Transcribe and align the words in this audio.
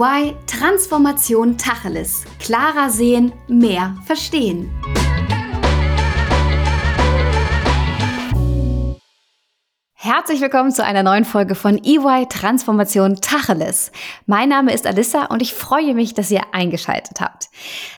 EY 0.00 0.34
Transformation 0.46 1.58
Tacheles. 1.58 2.24
Klarer 2.38 2.88
sehen, 2.90 3.32
mehr 3.48 3.94
verstehen. 4.06 4.70
Herzlich 10.02 10.40
willkommen 10.40 10.72
zu 10.72 10.82
einer 10.82 11.02
neuen 11.02 11.26
Folge 11.26 11.54
von 11.54 11.76
EY 11.76 12.24
Transformation 12.30 13.16
Tacheles. 13.16 13.92
Mein 14.24 14.48
Name 14.48 14.72
ist 14.72 14.86
Alissa 14.86 15.26
und 15.26 15.42
ich 15.42 15.52
freue 15.52 15.92
mich, 15.92 16.14
dass 16.14 16.30
ihr 16.30 16.40
eingeschaltet 16.54 17.20
habt. 17.20 17.50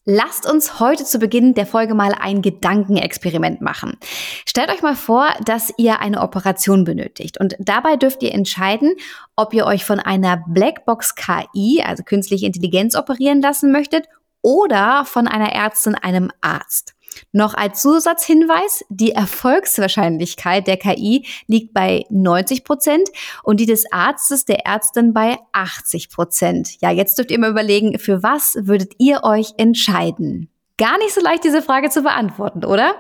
Lasst 0.05 0.51
uns 0.51 0.81
heute 0.81 1.05
zu 1.05 1.21
Beginn 1.21 1.55
der 1.55 1.65
Folge 1.65 1.95
mal 1.95 2.13
ein 2.21 2.43
Gedankenexperiment 2.43 3.61
machen. 3.61 3.99
Stellt 4.49 4.71
euch 4.71 4.83
mal 4.83 4.97
vor, 4.97 5.29
dass 5.45 5.73
ihr 5.77 6.01
eine 6.01 6.23
Operation 6.23 6.83
benötigt 6.83 7.39
und 7.39 7.55
dabei 7.61 7.95
dürft 7.95 8.25
ihr 8.25 8.33
entscheiden, 8.33 8.97
ob 9.37 9.55
ihr 9.55 9.65
euch 9.65 9.85
von 9.85 10.01
einer 10.01 10.43
Blackbox 10.49 11.15
KI, 11.15 11.85
also 11.87 12.03
künstliche 12.03 12.47
Intelligenz, 12.47 12.97
operieren 12.97 13.41
lassen 13.41 13.71
möchtet 13.71 14.09
oder 14.43 15.05
von 15.05 15.29
einer 15.29 15.53
Ärztin, 15.53 15.95
einem 15.95 16.33
Arzt. 16.41 16.97
Noch 17.33 17.55
als 17.55 17.83
Zusatzhinweis, 17.83 18.85
die 18.89 19.13
Erfolgswahrscheinlichkeit 19.13 20.67
der 20.67 20.77
KI 20.77 21.27
liegt 21.47 21.75
bei 21.75 22.05
90 22.11 22.65
Prozent 22.65 23.09
und 23.43 23.61
die 23.61 23.67
des 23.67 23.91
Arztes, 23.93 24.45
der 24.45 24.67
Ärztin 24.67 25.13
bei 25.13 25.39
80 25.53 26.11
Prozent. 26.11 26.81
Ja, 26.81 26.91
jetzt 26.91 27.19
dürft 27.19 27.31
ihr 27.31 27.39
mal 27.39 27.51
überlegen, 27.51 27.99
für 27.99 28.23
was 28.23 28.57
würdet 28.61 28.95
ihr 28.99 29.25
euch 29.25 29.55
entscheiden? 29.57 30.49
Gar 30.79 30.99
nicht 30.99 31.15
so 31.15 31.21
leicht, 31.21 31.45
diese 31.45 31.63
Frage 31.63 31.91
zu 31.91 32.03
beantworten, 32.03 32.65
oder? 32.65 32.97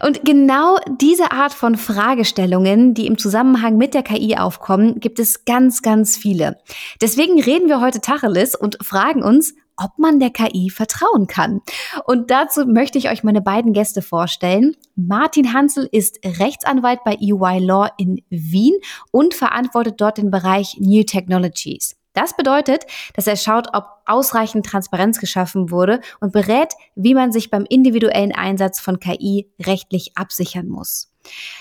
Und 0.00 0.24
genau 0.24 0.78
diese 1.00 1.32
Art 1.32 1.52
von 1.52 1.76
Fragestellungen, 1.76 2.94
die 2.94 3.06
im 3.06 3.18
Zusammenhang 3.18 3.76
mit 3.76 3.92
der 3.92 4.02
KI 4.02 4.36
aufkommen, 4.36 5.00
gibt 5.00 5.18
es 5.18 5.44
ganz, 5.44 5.82
ganz 5.82 6.16
viele. 6.16 6.58
Deswegen 7.02 7.38
reden 7.38 7.68
wir 7.68 7.80
heute 7.80 8.00
Tacheles 8.00 8.54
und 8.54 8.78
fragen 8.82 9.22
uns, 9.22 9.54
ob 9.78 9.98
man 9.98 10.18
der 10.18 10.30
KI 10.30 10.70
vertrauen 10.70 11.26
kann. 11.26 11.62
Und 12.04 12.30
dazu 12.30 12.66
möchte 12.66 12.98
ich 12.98 13.08
euch 13.10 13.24
meine 13.24 13.40
beiden 13.40 13.72
Gäste 13.72 14.02
vorstellen. 14.02 14.76
Martin 14.96 15.52
Hansel 15.52 15.88
ist 15.90 16.18
Rechtsanwalt 16.24 17.00
bei 17.04 17.14
EY 17.14 17.58
Law 17.60 17.88
in 17.96 18.22
Wien 18.28 18.74
und 19.10 19.34
verantwortet 19.34 20.00
dort 20.00 20.18
den 20.18 20.30
Bereich 20.30 20.76
New 20.78 21.04
Technologies. 21.04 21.96
Das 22.12 22.36
bedeutet, 22.36 22.84
dass 23.14 23.26
er 23.26 23.36
schaut, 23.36 23.68
ob 23.74 23.84
ausreichend 24.06 24.66
Transparenz 24.66 25.20
geschaffen 25.20 25.70
wurde 25.70 26.00
und 26.20 26.32
berät, 26.32 26.72
wie 26.94 27.14
man 27.14 27.32
sich 27.32 27.50
beim 27.50 27.64
individuellen 27.68 28.32
Einsatz 28.32 28.80
von 28.80 28.98
KI 28.98 29.50
rechtlich 29.60 30.12
absichern 30.16 30.68
muss. 30.68 31.12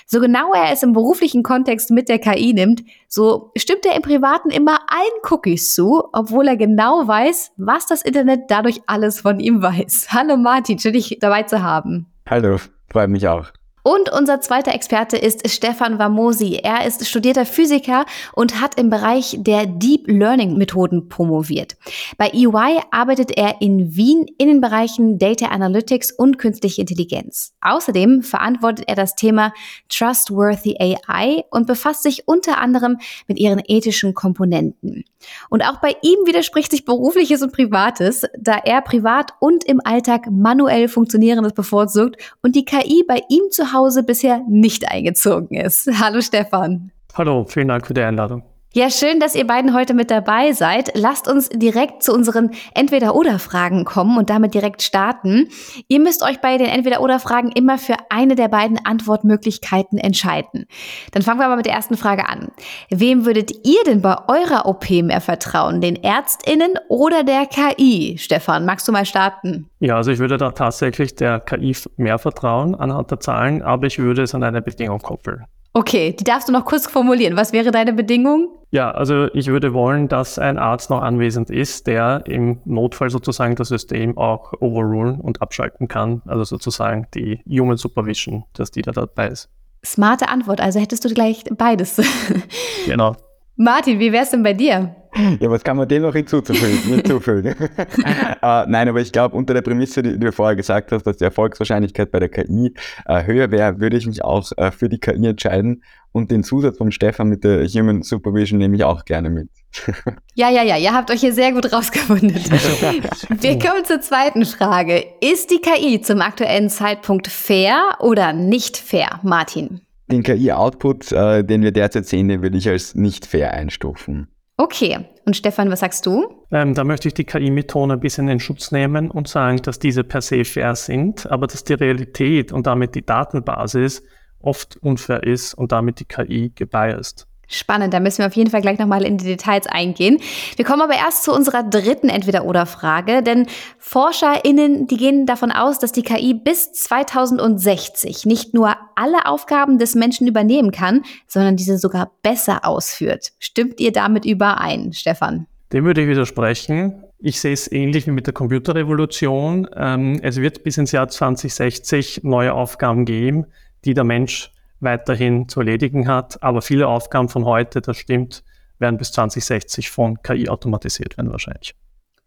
So 0.06 0.20
genau 0.20 0.54
er 0.54 0.72
es 0.72 0.84
im 0.84 0.94
beruflichen 0.94 1.44
Kontext 1.44 1.92
mit 1.92 2.10
der 2.10 2.20
KI 2.20 2.54
nimmt, 2.54 2.84
so 3.08 3.52
stimmt 3.58 3.86
er 3.86 3.96
im 3.96 4.02
Privaten 4.02 4.50
immer 4.50 4.80
allen 4.88 5.22
Cookies 5.30 5.74
zu, 5.74 6.04
obwohl 6.14 6.48
er 6.48 6.58
genau 6.58 7.08
weiß, 7.08 7.52
was 7.58 7.86
das 7.86 8.02
Internet 8.02 8.44
dadurch 8.48 8.82
alles 8.88 9.22
von 9.22 9.40
ihm 9.40 9.62
weiß. 9.62 10.08
Hallo 10.12 10.38
Martin, 10.38 10.80
schön 10.80 10.94
dich 10.94 11.18
dabei 11.20 11.44
zu 11.44 11.62
haben. 11.62 12.08
Hallo, 12.30 12.58
freut 12.90 13.10
mich 13.10 13.28
auch. 13.28 13.48
Und 13.88 14.12
unser 14.12 14.42
zweiter 14.42 14.74
Experte 14.74 15.16
ist 15.16 15.50
Stefan 15.50 15.98
Vamosi. 15.98 16.60
Er 16.62 16.86
ist 16.86 17.08
studierter 17.08 17.46
Physiker 17.46 18.06
und 18.34 18.60
hat 18.60 18.78
im 18.78 18.90
Bereich 18.90 19.38
der 19.40 19.66
Deep 19.66 20.10
Learning 20.10 20.58
Methoden 20.58 21.08
promoviert. 21.08 21.78
Bei 22.18 22.28
EY 22.34 22.82
arbeitet 22.92 23.38
er 23.38 23.62
in 23.62 23.96
Wien 23.96 24.26
in 24.38 24.50
den 24.50 24.60
Bereichen 24.60 25.20
Data 25.20 25.46
Analytics 25.46 26.12
und 26.12 26.38
künstliche 26.38 26.82
Intelligenz. 26.82 27.54
Außerdem 27.62 28.24
verantwortet 28.24 28.90
er 28.90 28.96
das 28.96 29.16
Thema 29.16 29.54
Trustworthy 29.88 30.76
AI 30.82 31.46
und 31.50 31.66
befasst 31.66 32.04
sich 32.04 32.28
unter 32.28 32.58
anderem 32.58 32.98
mit 33.30 33.40
ihren 33.40 33.62
ethischen 33.66 34.14
Komponenten. 34.14 35.06
Und 35.50 35.64
auch 35.64 35.80
bei 35.80 35.96
ihm 36.02 36.20
widerspricht 36.26 36.72
sich 36.72 36.84
berufliches 36.84 37.42
und 37.42 37.54
privates, 37.54 38.26
da 38.38 38.58
er 38.58 38.82
privat 38.82 39.32
und 39.40 39.64
im 39.64 39.80
Alltag 39.84 40.28
manuell 40.30 40.90
funktionierendes 40.90 41.54
bevorzugt 41.54 42.18
und 42.44 42.56
die 42.56 42.66
KI 42.66 43.04
bei 43.08 43.22
ihm 43.30 43.44
zu 43.50 43.72
Hause 43.72 43.77
bisher 44.04 44.42
nicht 44.48 44.90
eingezogen 44.92 45.56
ist. 45.56 45.90
Hallo 46.00 46.22
Stefan. 46.22 46.92
Hallo, 47.14 47.46
vielen 47.48 47.68
Dank 47.68 47.88
für 47.88 47.94
die 47.94 48.02
Einladung. 48.02 48.44
Ja, 48.78 48.92
schön, 48.92 49.20
dass 49.20 49.34
ihr 49.34 49.48
beiden 49.48 49.74
heute 49.74 49.96
mit 49.96 50.12
dabei 50.12 50.52
seid. 50.52 50.92
Lasst 50.94 51.28
uns 51.28 51.50
direkt 51.50 52.04
zu 52.04 52.14
unseren 52.14 52.52
Entweder-Oder-Fragen 52.76 53.86
kommen 53.86 54.20
und 54.20 54.30
damit 54.30 54.54
direkt 54.54 54.84
starten. 54.84 55.48
Ihr 55.88 56.00
müsst 56.00 56.22
euch 56.22 56.42
bei 56.42 56.60
den 56.60 56.68
Entweder-Oder-Fragen 56.68 57.52
immer 57.54 57.80
für 57.80 57.96
eine 58.12 58.36
der 58.36 58.50
beiden 58.50 58.78
Antwortmöglichkeiten 58.86 59.98
entscheiden. 59.98 60.68
Dann 61.12 61.24
fangen 61.24 61.40
wir 61.40 61.48
mal 61.48 61.56
mit 61.56 61.66
der 61.66 61.74
ersten 61.74 61.98
Frage 61.98 62.30
an. 62.30 62.50
Wem 62.92 63.26
würdet 63.26 63.52
ihr 63.66 63.84
denn 63.88 64.04
bei 64.04 64.16
eurer 64.28 64.68
OP 64.68 64.88
mehr 64.92 65.22
vertrauen? 65.22 65.82
Den 65.82 65.96
ÄrztInnen 65.96 66.74
oder 66.88 67.24
der 67.24 67.48
KI? 67.48 68.18
Stefan, 68.20 68.68
magst 68.68 68.88
du 68.88 68.92
mal 68.92 69.06
starten? 69.06 69.72
Ja, 69.80 69.96
also 69.96 70.12
ich 70.12 70.20
würde 70.20 70.38
da 70.38 70.52
tatsächlich 70.52 71.16
der 71.16 71.40
KI 71.40 71.76
mehr 71.96 72.20
vertrauen 72.20 72.76
anhand 72.76 73.10
der 73.10 73.20
Zahlen, 73.20 73.64
aber 73.64 73.88
ich 73.88 73.98
würde 73.98 74.22
es 74.22 74.36
an 74.36 74.44
eine 74.44 74.62
Bedingung 74.62 75.00
koppeln. 75.00 75.48
Okay, 75.78 76.16
die 76.20 76.24
darfst 76.24 76.50
du 76.50 76.54
noch 76.54 76.66
kurz 76.66 76.88
formulieren. 76.88 77.38
Was 77.38 77.54
wäre 77.54 77.70
deine 77.70 77.94
Bedingung? 77.94 78.50
Ja, 78.72 78.90
also 78.90 79.32
ich 79.36 79.46
würde 79.46 79.76
wollen, 79.76 80.08
dass 80.08 80.40
ein 80.40 80.58
Arzt 80.58 80.90
noch 80.90 81.04
anwesend 81.04 81.52
ist, 81.52 81.86
der 81.86 82.24
im 82.26 82.62
Notfall 82.66 83.12
sozusagen 83.12 83.54
das 83.54 83.68
System 83.68 84.18
auch 84.18 84.54
overrulen 84.60 85.22
und 85.22 85.40
abschalten 85.40 85.88
kann. 85.88 86.24
Also 86.26 86.46
sozusagen 86.46 87.06
die 87.14 87.44
Human 87.48 87.78
Supervision, 87.78 88.46
dass 88.54 88.72
die 88.72 88.82
da 88.82 88.92
dabei 88.92 89.28
ist. 89.28 89.52
Smarte 89.86 90.30
Antwort, 90.30 90.62
also 90.62 90.80
hättest 90.80 91.06
du 91.06 91.10
gleich 91.10 91.44
beides. 91.56 92.02
Genau. 92.88 93.16
Martin, 93.56 94.00
wie 94.00 94.12
wär's 94.12 94.32
denn 94.32 94.42
bei 94.42 94.54
dir? 94.54 94.96
Ja, 95.40 95.50
was 95.50 95.64
kann 95.64 95.78
man 95.78 95.88
dem 95.88 96.04
noch 96.04 96.14
hinzuzufügen? 96.14 96.78
hinzufügen? 96.96 97.56
uh, 97.58 98.64
nein, 98.68 98.88
aber 98.88 99.02
ich 99.02 99.12
glaube, 99.12 99.36
unter 99.36 99.54
der 99.54 99.62
Prämisse, 99.62 100.04
die, 100.04 100.14
die, 100.14 100.20
du 100.20 100.32
vorher 100.32 100.56
gesagt 100.56 100.92
hast, 100.92 101.04
dass 101.04 101.18
die 101.18 101.24
Erfolgswahrscheinlichkeit 101.24 102.12
bei 102.12 102.20
der 102.20 102.30
KI 102.30 102.74
uh, 103.10 103.22
höher 103.24 103.52
wäre, 103.52 103.80
würde 103.80 103.98
ich 103.98 104.06
mich 104.06 104.24
auch 104.24 104.52
uh, 104.60 104.72
für 104.72 104.90
die 104.90 105.00
KI 105.00 105.28
entscheiden. 105.28 105.84
Und 106.12 106.32
den 106.32 106.44
Zusatz 106.44 106.78
vom 106.78 106.92
Stefan 106.92 107.28
mit 107.28 107.44
der 107.44 107.66
Human 107.68 108.02
Supervision 108.02 108.58
nehme 108.58 108.76
ich 108.76 108.84
auch 108.84 109.06
gerne 109.06 109.30
mit. 109.30 109.50
ja, 110.36 110.50
ja, 110.50 110.64
ja, 110.64 110.78
ihr 110.78 110.94
habt 110.94 111.12
euch 111.12 111.20
hier 111.20 111.34
sehr 111.34 111.52
gut 111.52 111.72
rausgewunden. 111.72 112.34
Wir 112.34 113.60
kommen 113.60 113.86
zur 113.86 114.02
zweiten 114.02 114.46
Frage. 114.46 115.04
Ist 115.22 115.52
die 115.52 115.60
KI 115.60 116.02
zum 116.02 116.22
aktuellen 116.22 116.70
Zeitpunkt 116.70 117.28
fair 117.28 117.98
oder 118.00 118.34
nicht 118.34 118.78
fair, 118.78 119.20
Martin? 119.22 119.82
Den 120.10 120.24
KI-Output, 120.24 121.12
den 121.12 121.62
wir 121.62 121.72
derzeit 121.72 122.06
sehen, 122.06 122.30
den 122.30 122.42
würde 122.42 122.58
ich 122.58 122.70
als 122.70 122.96
nicht 122.96 123.26
fair 123.26 123.54
einstufen. 123.54 124.30
Okay. 124.58 125.06
Und 125.26 125.38
Stefan, 125.38 125.70
was 125.70 125.82
sagst 125.82 126.06
du? 126.08 126.44
Ähm, 126.52 126.74
da 126.74 126.84
möchte 126.84 127.08
ich 127.08 127.14
die 127.14 127.26
KI-Methoden 127.26 127.92
ein 127.92 128.00
bisschen 128.00 128.28
in 128.28 128.40
Schutz 128.40 128.72
nehmen 128.72 129.12
und 129.12 129.28
sagen, 129.28 129.62
dass 129.62 129.78
diese 129.78 130.04
per 130.04 130.22
se 130.22 130.44
fair 130.44 130.76
sind, 130.76 131.30
aber 131.30 131.46
dass 131.46 131.64
die 131.64 131.74
Realität 131.74 132.52
und 132.52 132.66
damit 132.66 132.96
die 132.96 133.06
Datenbasis 133.06 134.02
oft 134.40 134.78
unfair 134.78 135.24
ist 135.24 135.54
und 135.54 135.72
damit 135.72 136.00
die 136.00 136.06
KI 136.06 136.52
gebiased. 136.56 137.28
Spannend, 137.48 137.94
da 137.94 138.00
müssen 138.02 138.20
wir 138.20 138.28
auf 138.28 138.36
jeden 138.36 138.50
Fall 138.50 138.62
gleich 138.62 138.78
nochmal 138.78 139.06
in 139.06 139.18
die 139.18 139.26
Details 139.26 139.68
eingehen. 139.68 140.20
Wir 140.58 140.66
kommen 140.66 140.82
aber 140.82 140.96
erst 140.96 141.24
zu 141.24 141.34
unserer 141.34 141.64
dritten 141.64 142.10
Entweder-Oder-Frage, 142.10 143.24
denn 143.24 143.48
ForscherInnen, 143.80 144.88
die 144.88 144.98
gehen 144.98 145.26
davon 145.26 145.52
aus, 145.52 145.80
dass 145.80 145.94
die 145.94 146.04
KI 146.04 146.34
bis 146.34 146.74
2060 146.74 148.26
nicht 148.26 148.54
nur 148.54 148.76
alle 148.96 149.26
Aufgaben 149.26 149.78
des 149.78 149.96
Menschen 149.96 150.28
übernehmen 150.28 150.72
kann, 150.72 151.04
sondern 151.26 151.56
diese 151.56 151.78
sogar 151.78 152.12
besser 152.22 152.66
ausführt. 152.66 153.32
Stimmt 153.40 153.80
ihr 153.80 153.94
damit 153.94 154.26
überein, 154.26 154.92
Stefan? 154.92 155.48
Dem 155.72 155.86
würde 155.86 156.02
ich 156.02 156.08
widersprechen. 156.08 157.04
Ich 157.20 157.40
sehe 157.40 157.54
es 157.54 157.72
ähnlich 157.72 158.08
wie 158.08 158.12
mit 158.12 158.28
der 158.28 158.34
Computerrevolution. 158.34 159.68
Ähm, 159.76 160.20
es 160.22 160.38
wird 160.38 160.64
bis 160.64 160.78
ins 160.78 160.92
Jahr 160.92 161.08
2060 161.08 162.22
neue 162.24 162.54
Aufgaben 162.54 163.06
geben, 163.06 163.48
die 163.86 163.94
der 163.94 164.04
Mensch 164.04 164.52
weiterhin 164.80 165.48
zu 165.50 165.62
erledigen 165.62 166.08
hat. 166.08 166.42
Aber 166.44 166.62
viele 166.62 166.88
Aufgaben 166.88 167.30
von 167.30 167.46
heute, 167.46 167.82
das 167.82 167.98
stimmt, 167.98 168.44
werden 168.80 168.98
bis 168.98 169.12
2060 169.12 169.90
von 169.90 170.22
KI 170.22 170.50
automatisiert 170.50 171.18
werden 171.18 171.32
wahrscheinlich. 171.32 171.76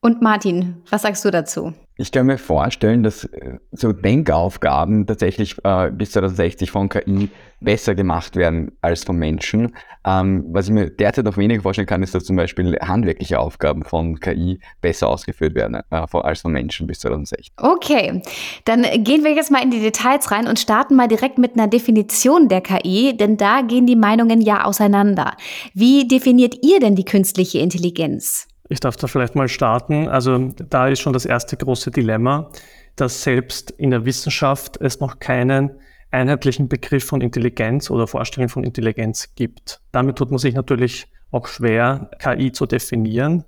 Und 0.00 0.22
Martin, 0.22 0.82
was 0.90 1.02
sagst 1.02 1.25
du 1.25 1.30
dazu? 1.30 1.75
Ich 2.00 2.11
kann 2.12 2.25
mir 2.25 2.38
vorstellen, 2.38 3.02
dass 3.02 3.25
äh, 3.25 3.58
so 3.73 3.93
Denkaufgaben 3.93 5.06
tatsächlich 5.06 5.56
äh, 5.64 5.91
bis 5.91 6.12
2060 6.12 6.70
von 6.70 6.88
KI 6.88 7.29
besser 7.61 7.94
gemacht 7.94 8.37
werden 8.37 8.73
als 8.81 9.05
von 9.05 9.19
Menschen. 9.19 9.76
Ähm, 10.06 10.47
was 10.49 10.64
ich 10.64 10.73
mir 10.73 10.88
derzeit 10.88 11.26
noch 11.26 11.37
weniger 11.37 11.61
vorstellen 11.61 11.87
kann, 11.87 12.02
ist, 12.02 12.14
dass 12.14 12.25
zum 12.25 12.37
Beispiel 12.37 12.79
handwerkliche 12.81 13.38
Aufgaben 13.38 13.85
von 13.85 14.19
KI 14.19 14.61
besser 14.81 15.08
ausgeführt 15.08 15.55
werden 15.55 15.75
äh, 15.75 15.82
als 15.91 16.41
von 16.41 16.52
Menschen 16.52 16.87
bis 16.87 17.00
2060. 17.00 17.52
Okay, 17.58 18.23
dann 18.64 18.87
gehen 19.05 19.23
wir 19.23 19.35
jetzt 19.35 19.50
mal 19.50 19.62
in 19.62 19.70
die 19.70 19.81
Details 19.81 20.31
rein 20.31 20.49
und 20.49 20.58
starten 20.58 20.97
mal 20.97 21.06
direkt 21.06 21.37
mit 21.37 21.52
einer 21.52 21.69
Definition 21.69 22.49
der 22.49 22.62
KI, 22.62 23.14
denn 23.14 23.37
da 23.37 23.61
gehen 23.61 23.85
die 23.85 23.97
Meinungen 23.97 24.41
ja 24.41 24.64
auseinander. 24.64 25.37
Wie 25.75 26.08
definiert 26.08 26.55
ihr 26.62 26.81
denn 26.81 26.97
die 26.97 27.05
künstliche 27.05 27.58
Intelligenz? 27.58 28.47
Ich 28.70 28.78
darf 28.78 28.96
da 28.96 29.08
vielleicht 29.08 29.34
mal 29.34 29.49
starten. 29.49 30.08
Also 30.08 30.52
da 30.69 30.87
ist 30.87 31.00
schon 31.00 31.12
das 31.12 31.26
erste 31.26 31.56
große 31.56 31.90
Dilemma, 31.90 32.50
dass 32.94 33.25
selbst 33.25 33.72
in 33.72 33.90
der 33.90 34.05
Wissenschaft 34.05 34.81
es 34.81 35.00
noch 35.00 35.19
keinen 35.19 35.72
einheitlichen 36.12 36.69
Begriff 36.69 37.05
von 37.05 37.20
Intelligenz 37.20 37.90
oder 37.90 38.06
Vorstellung 38.06 38.49
von 38.49 38.62
Intelligenz 38.62 39.34
gibt. 39.34 39.81
Damit 39.90 40.17
tut 40.17 40.31
man 40.31 40.38
sich 40.38 40.55
natürlich 40.55 41.08
auch 41.32 41.49
schwer, 41.49 42.11
KI 42.20 42.52
zu 42.52 42.64
definieren. 42.64 43.44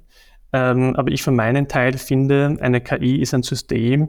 Ähm, 0.52 0.96
aber 0.96 1.12
ich 1.12 1.22
für 1.22 1.30
meinen 1.30 1.68
Teil 1.68 1.98
finde, 1.98 2.56
eine 2.60 2.80
KI 2.80 3.22
ist 3.22 3.32
ein 3.32 3.44
System, 3.44 4.08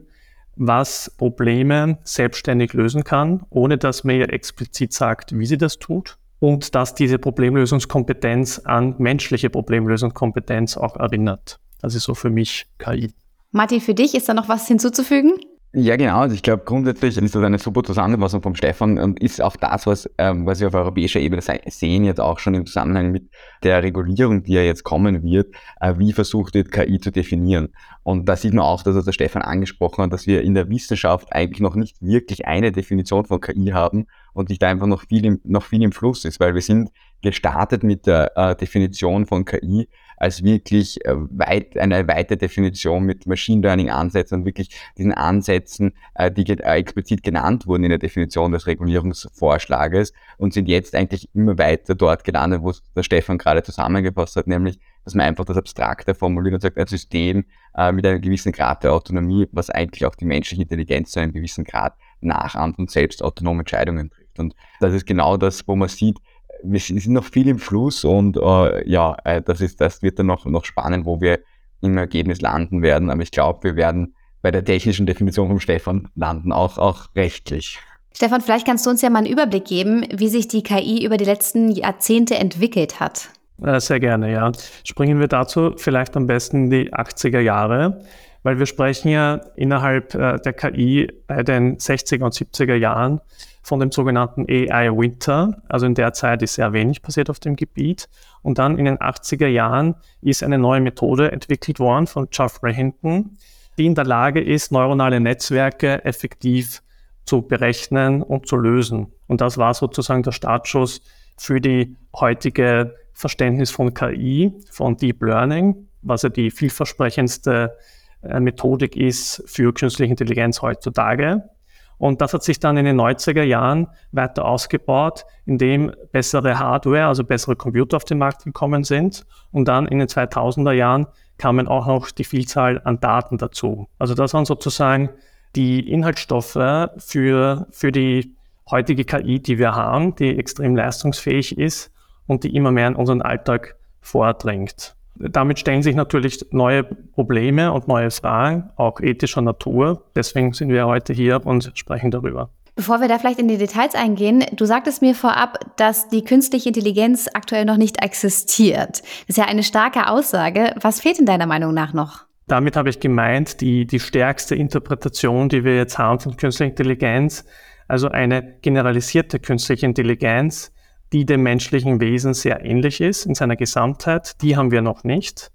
was 0.56 1.14
Probleme 1.16 2.00
selbstständig 2.04 2.74
lösen 2.74 3.04
kann, 3.04 3.46
ohne 3.52 3.78
dass 3.78 4.04
man 4.04 4.16
ihr 4.16 4.34
explizit 4.34 4.94
sagt, 4.94 5.38
wie 5.38 5.46
sie 5.46 5.60
das 5.60 5.78
tut. 5.78 6.18
Und 6.44 6.76
dass 6.76 6.94
diese 6.94 7.20
Problemlösungskompetenz 7.20 8.60
an 8.66 8.96
menschliche 8.98 9.50
Problemlösungskompetenz 9.50 10.76
auch 10.76 10.98
erinnert. 10.98 11.62
Das 11.82 11.96
ist 11.96 12.04
so 12.04 12.16
für 12.16 12.30
mich 12.30 12.66
KI. 12.80 13.14
Martin, 13.54 13.80
für 13.80 13.94
dich 13.94 14.14
ist 14.14 14.28
da 14.28 14.34
noch 14.34 14.50
was 14.50 14.68
hinzuzufügen? 14.68 15.36
Ja, 15.72 15.96
genau. 15.96 16.20
Also 16.20 16.36
ich 16.36 16.44
glaube 16.44 16.64
grundsätzlich 16.66 17.18
ist 17.18 17.34
das 17.34 17.42
eine 17.42 17.60
super 17.60 17.82
Zusammenfassung 17.82 18.42
vom 18.42 18.56
Stefan 18.56 19.00
und 19.00 19.24
ist 19.24 19.42
auch 19.42 19.56
das, 19.56 19.88
was, 19.88 20.10
ähm, 20.18 20.46
was 20.46 20.60
wir 20.60 20.68
auf 20.68 20.74
europäischer 20.74 21.22
Ebene 21.22 21.42
sehen, 21.42 22.04
jetzt 22.04 22.20
auch 22.20 22.40
schon 22.40 22.56
im 22.56 22.66
Zusammenhang 22.66 23.14
mit 23.14 23.30
der 23.64 23.82
Regulierung, 23.82 24.44
die 24.44 24.52
ja 24.52 24.64
jetzt 24.64 24.84
kommen 24.84 25.24
wird, 25.24 25.56
äh, 25.80 25.94
wie 25.98 26.12
versucht 26.12 26.56
wird, 26.56 26.74
KI 26.74 27.00
zu 27.00 27.14
definieren. 27.14 27.70
Und 28.04 28.28
da 28.28 28.36
sieht 28.36 28.54
man 28.54 28.66
auch, 28.66 28.84
dass 28.84 29.06
der 29.06 29.14
Stefan 29.14 29.44
angesprochen 29.44 30.04
hat, 30.04 30.12
dass 30.12 30.28
wir 30.28 30.42
in 30.42 30.56
der 30.56 30.68
Wissenschaft 30.68 31.32
eigentlich 31.32 31.62
noch 31.62 31.76
nicht 31.76 32.02
wirklich 32.02 32.46
eine 32.46 32.74
Definition 32.74 33.24
von 33.24 33.40
KI 33.40 33.72
haben 33.74 34.08
und 34.34 34.50
nicht 34.50 34.64
einfach 34.64 34.88
noch 34.88 35.04
viel 35.08 35.26
im, 35.26 35.40
noch 35.44 35.64
viel 35.64 35.82
im 35.84 35.92
Fluss 35.92 36.26
ist, 36.26 36.40
weil 36.40 36.54
wir 36.54 36.62
sind 36.62 36.90
gestartet 37.22 37.84
mit 37.84 38.06
der 38.06 38.32
äh, 38.36 38.56
Definition 38.56 39.26
von 39.26 39.46
KI 39.46 39.88
als 40.18 40.44
wirklich 40.44 41.04
äh, 41.06 41.16
weit, 41.16 41.78
eine 41.78 42.08
weite 42.08 42.38
Definition 42.38 43.04
mit 43.04 43.26
Machine 43.26 43.62
Learning 43.62 43.90
Ansätzen 43.90 44.40
und 44.40 44.46
wirklich 44.46 44.70
diesen 44.98 45.14
Ansätzen, 45.14 45.94
äh, 46.16 46.32
die 46.32 46.48
äh, 46.50 46.76
explizit 46.76 47.24
genannt 47.24 47.68
wurden 47.68 47.84
in 47.84 47.90
der 47.90 48.00
Definition 48.00 48.52
des 48.52 48.68
Regulierungsvorschlages 48.68 50.14
und 50.38 50.54
sind 50.54 50.68
jetzt 50.68 50.96
eigentlich 50.96 51.30
immer 51.34 51.58
weiter 51.58 51.96
dort 51.96 52.24
gelandet, 52.24 52.62
wo 52.62 52.74
der 52.96 53.04
Stefan 53.04 53.38
gerade 53.38 53.64
zusammengefasst 53.64 54.36
hat, 54.36 54.48
nämlich, 54.48 54.80
dass 55.04 55.16
man 55.16 55.26
einfach 55.26 55.46
das 55.46 55.58
Abstrakte 55.58 56.16
formuliert 56.16 56.54
und 56.56 56.62
sagt, 56.62 56.78
ein 56.78 56.88
System 56.88 57.46
äh, 57.76 57.92
mit 57.92 58.06
einem 58.06 58.22
gewissen 58.22 58.52
Grad 58.52 58.84
der 58.84 58.94
Autonomie, 58.94 59.48
was 59.52 59.70
eigentlich 59.70 60.06
auch 60.06 60.16
die 60.16 60.26
menschliche 60.26 60.64
Intelligenz 60.64 61.12
zu 61.12 61.20
einem 61.20 61.34
gewissen 61.34 61.64
Grad 61.64 61.96
nachahmt 62.22 62.80
und 62.80 62.92
selbst 62.92 63.24
autonome 63.24 63.60
Entscheidungen 63.60 64.10
trifft. 64.10 64.23
Und 64.40 64.56
das 64.80 64.94
ist 64.94 65.06
genau 65.06 65.38
das, 65.38 65.68
wo 65.68 65.76
man 65.76 65.90
sieht, 65.90 66.18
wir 66.64 66.80
sind 66.80 67.10
noch 67.10 67.26
viel 67.26 67.48
im 67.48 67.60
Fluss 67.60 68.06
und 68.06 68.38
äh, 68.38 68.90
ja, 68.90 69.18
äh, 69.26 69.42
das, 69.42 69.62
ist, 69.62 69.82
das 69.82 70.02
wird 70.02 70.20
dann 70.20 70.28
noch, 70.28 70.46
noch 70.46 70.66
spannend, 70.66 71.06
wo 71.06 71.20
wir 71.20 71.40
im 71.82 71.98
Ergebnis 71.98 72.42
landen 72.42 72.82
werden. 72.82 73.10
Aber 73.10 73.22
ich 73.22 73.32
glaube, 73.32 73.64
wir 73.64 73.76
werden 73.76 74.16
bei 74.42 74.52
der 74.52 74.64
technischen 74.64 75.06
Definition 75.06 75.48
von 75.48 75.60
Stefan 75.60 76.10
landen, 76.16 76.52
auch, 76.52 76.78
auch 76.78 77.08
rechtlich. 77.16 77.80
Stefan, 78.16 78.42
vielleicht 78.42 78.68
kannst 78.68 78.86
du 78.86 78.90
uns 78.90 79.02
ja 79.02 79.10
mal 79.10 79.20
einen 79.20 79.28
Überblick 79.28 79.66
geben, 79.66 80.06
wie 80.14 80.30
sich 80.30 80.48
die 80.48 80.64
KI 80.64 81.04
über 81.04 81.18
die 81.18 81.26
letzten 81.26 81.72
Jahrzehnte 81.72 82.36
entwickelt 82.36 83.00
hat. 83.00 83.30
Äh, 83.62 83.80
sehr 83.80 84.00
gerne, 84.00 84.32
ja. 84.32 84.52
Springen 84.84 85.20
wir 85.20 85.28
dazu 85.28 85.74
vielleicht 85.78 86.16
am 86.16 86.28
besten 86.28 86.66
in 86.66 86.70
die 86.70 86.94
80er 86.94 87.40
Jahre, 87.40 88.04
weil 88.44 88.60
wir 88.60 88.66
sprechen 88.66 89.10
ja 89.10 89.42
innerhalb 89.56 90.14
äh, 90.14 90.38
der 90.38 90.54
KI 90.54 91.08
bei 91.28 91.44
den 91.44 91.78
60er 91.78 92.24
und 92.24 92.34
70er 92.34 92.76
Jahren 92.76 93.20
von 93.64 93.80
dem 93.80 93.92
sogenannten 93.92 94.46
AI 94.50 94.90
Winter. 94.90 95.64
Also 95.70 95.86
in 95.86 95.96
der 95.96 96.14
Zeit 96.14 96.42
ist 96.42 96.56
sehr 96.56 96.74
wenig 96.74 97.02
passiert 97.02 97.30
auf 97.30 97.40
dem 97.40 97.56
Gebiet. 97.56 98.10
Und 98.42 98.60
dann 98.60 98.78
in 98.78 98.86
den 98.86 98.98
80er 98.98 99.48
Jahren 99.48 99.96
ist 100.22 100.44
eine 100.44 100.58
neue 100.58 100.82
Methode 100.82 101.32
entwickelt 101.32 101.80
worden 101.80 102.06
von 102.06 102.30
Geoffrey 102.30 102.74
Hinton, 102.74 103.38
die 103.78 103.86
in 103.86 103.96
der 103.96 104.06
Lage 104.06 104.42
ist, 104.42 104.72
neuronale 104.72 105.20
Netzwerke 105.20 106.04
effektiv 106.04 106.84
zu 107.26 107.42
berechnen 107.42 108.22
und 108.22 108.48
zu 108.48 108.58
lösen. 108.58 109.08
Und 109.28 109.40
das 109.40 109.58
war 109.58 109.74
sozusagen 109.74 110.24
der 110.24 110.34
Startschuss 110.34 111.02
für 111.38 111.62
die 111.62 111.96
heutige 112.14 112.96
Verständnis 113.14 113.72
von 113.72 113.94
KI, 113.94 114.54
von 114.70 114.98
Deep 114.98 115.24
Learning, 115.24 115.88
was 116.02 116.24
ja 116.24 116.30
die 116.30 116.52
vielversprechendste 116.52 117.78
äh, 118.24 118.40
Methodik 118.42 118.98
ist 118.98 119.42
für 119.46 119.74
künstliche 119.74 120.12
Intelligenz 120.12 120.62
heutzutage. 120.62 121.50
Und 121.98 122.22
das 122.22 122.34
hat 122.34 122.44
sich 122.44 122.60
dann 122.60 122.78
in 122.78 122.86
den 122.86 123.00
90er 123.00 123.44
Jahren 123.44 123.88
weiter 124.12 124.46
ausgebaut, 124.46 125.26
indem 125.46 125.92
bessere 126.12 126.60
Hardware, 126.60 127.06
also 127.06 127.24
bessere 127.24 127.56
Computer 127.56 127.98
auf 127.98 128.06
den 128.06 128.18
Markt 128.18 128.44
gekommen 128.44 128.84
sind. 128.84 129.26
Und 129.52 129.68
dann 129.68 129.88
in 129.88 130.00
den 130.00 130.08
2000er 130.08 130.74
Jahren 130.74 131.08
kamen 131.38 131.68
auch 131.68 131.88
noch 131.88 132.12
die 132.12 132.24
Vielzahl 132.24 132.82
an 132.84 133.00
Daten 133.00 133.38
dazu. 133.38 133.88
Also 134.00 134.14
das 134.14 134.34
waren 134.34 134.46
sozusagen 134.46 135.10
die 135.56 135.92
Inhaltsstoffe 135.92 136.90
für, 136.98 137.68
für 137.70 137.92
die 137.92 138.36
heutige 138.70 139.06
KI, 139.06 139.40
die 139.40 139.58
wir 139.60 139.76
haben, 139.76 140.16
die 140.16 140.38
extrem 140.38 140.76
leistungsfähig 140.76 141.58
ist 141.58 141.92
und 142.28 142.44
die 142.44 142.56
immer 142.56 142.72
mehr 142.72 142.88
in 142.88 142.96
unseren 142.96 143.22
Alltag 143.22 143.76
vordringt. 144.02 144.96
Damit 145.16 145.60
stellen 145.60 145.84
sich 145.84 145.96
natürlich 145.96 146.46
neue 146.52 146.84
Probleme 146.84 147.72
und 147.72 147.88
neue 147.88 148.12
Fragen, 148.12 148.72
auch 148.76 149.00
ethischer 149.00 149.42
Natur. 149.42 150.04
Deswegen 150.16 150.54
sind 150.54 150.70
wir 150.70 150.88
heute 150.88 151.14
hier 151.14 151.46
und 151.46 151.72
sprechen 151.76 152.12
darüber. 152.12 152.50
Bevor 152.76 153.02
wir 153.02 153.08
da 153.08 153.20
vielleicht 153.20 153.38
in 153.38 153.48
die 153.48 153.58
Details 153.58 153.94
eingehen, 153.94 154.44
du 154.52 154.66
sagtest 154.66 155.04
mir 155.04 155.14
vorab, 155.14 155.60
dass 155.78 156.10
die 156.10 156.24
künstliche 156.24 156.70
Intelligenz 156.70 157.30
aktuell 157.32 157.66
noch 157.66 157.78
nicht 157.78 158.02
existiert. 158.02 159.02
Das 159.02 159.24
ist 159.28 159.38
ja 159.38 159.46
eine 159.46 159.62
starke 159.62 160.10
Aussage. 160.10 160.74
Was 160.82 161.00
fehlt 161.00 161.20
in 161.20 161.28
deiner 161.28 161.46
Meinung 161.46 161.76
nach 161.76 161.94
noch? 161.94 162.26
Damit 162.48 162.76
habe 162.76 162.90
ich 162.90 163.00
gemeint, 163.00 163.62
die, 163.62 163.86
die 163.86 164.00
stärkste 164.00 164.56
Interpretation, 164.56 165.50
die 165.50 165.64
wir 165.64 165.78
jetzt 165.78 166.00
haben 166.00 166.20
von 166.20 166.36
künstlicher 166.36 166.72
Intelligenz, 166.72 167.46
also 167.88 168.10
eine 168.10 168.58
generalisierte 168.62 169.40
künstliche 169.40 169.86
Intelligenz, 169.86 170.73
die 171.14 171.26
dem 171.26 171.44
menschlichen 171.44 172.02
Wesen 172.02 172.34
sehr 172.34 172.66
ähnlich 172.66 173.00
ist 173.00 173.26
in 173.26 173.36
seiner 173.36 173.56
Gesamtheit. 173.56 174.42
Die 174.42 174.58
haben 174.58 174.72
wir 174.72 174.82
noch 174.82 175.04
nicht. 175.04 175.52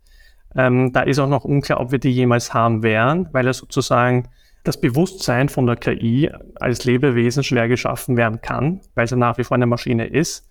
Ähm, 0.56 0.93
da 0.93 1.02
ist 1.02 1.19
auch 1.19 1.28
noch 1.28 1.44
unklar, 1.44 1.81
ob 1.81 1.93
wir 1.93 1.99
die 1.99 2.10
jemals 2.10 2.55
haben 2.55 2.82
werden, 2.82 3.28
weil 3.32 3.46
er 3.46 3.52
sozusagen 3.52 4.28
das 4.64 4.81
Bewusstsein 4.81 5.49
von 5.49 5.66
der 5.66 5.76
KI 5.76 6.31
als 6.56 6.84
Lebewesen 6.84 7.43
schwer 7.43 7.69
geschaffen 7.69 8.16
werden 8.16 8.40
kann, 8.40 8.81
weil 8.94 9.06
sie 9.06 9.16
nach 9.16 9.38
wie 9.38 9.44
vor 9.44 9.56
eine 9.56 9.66
Maschine 9.66 10.06
ist. 10.06 10.49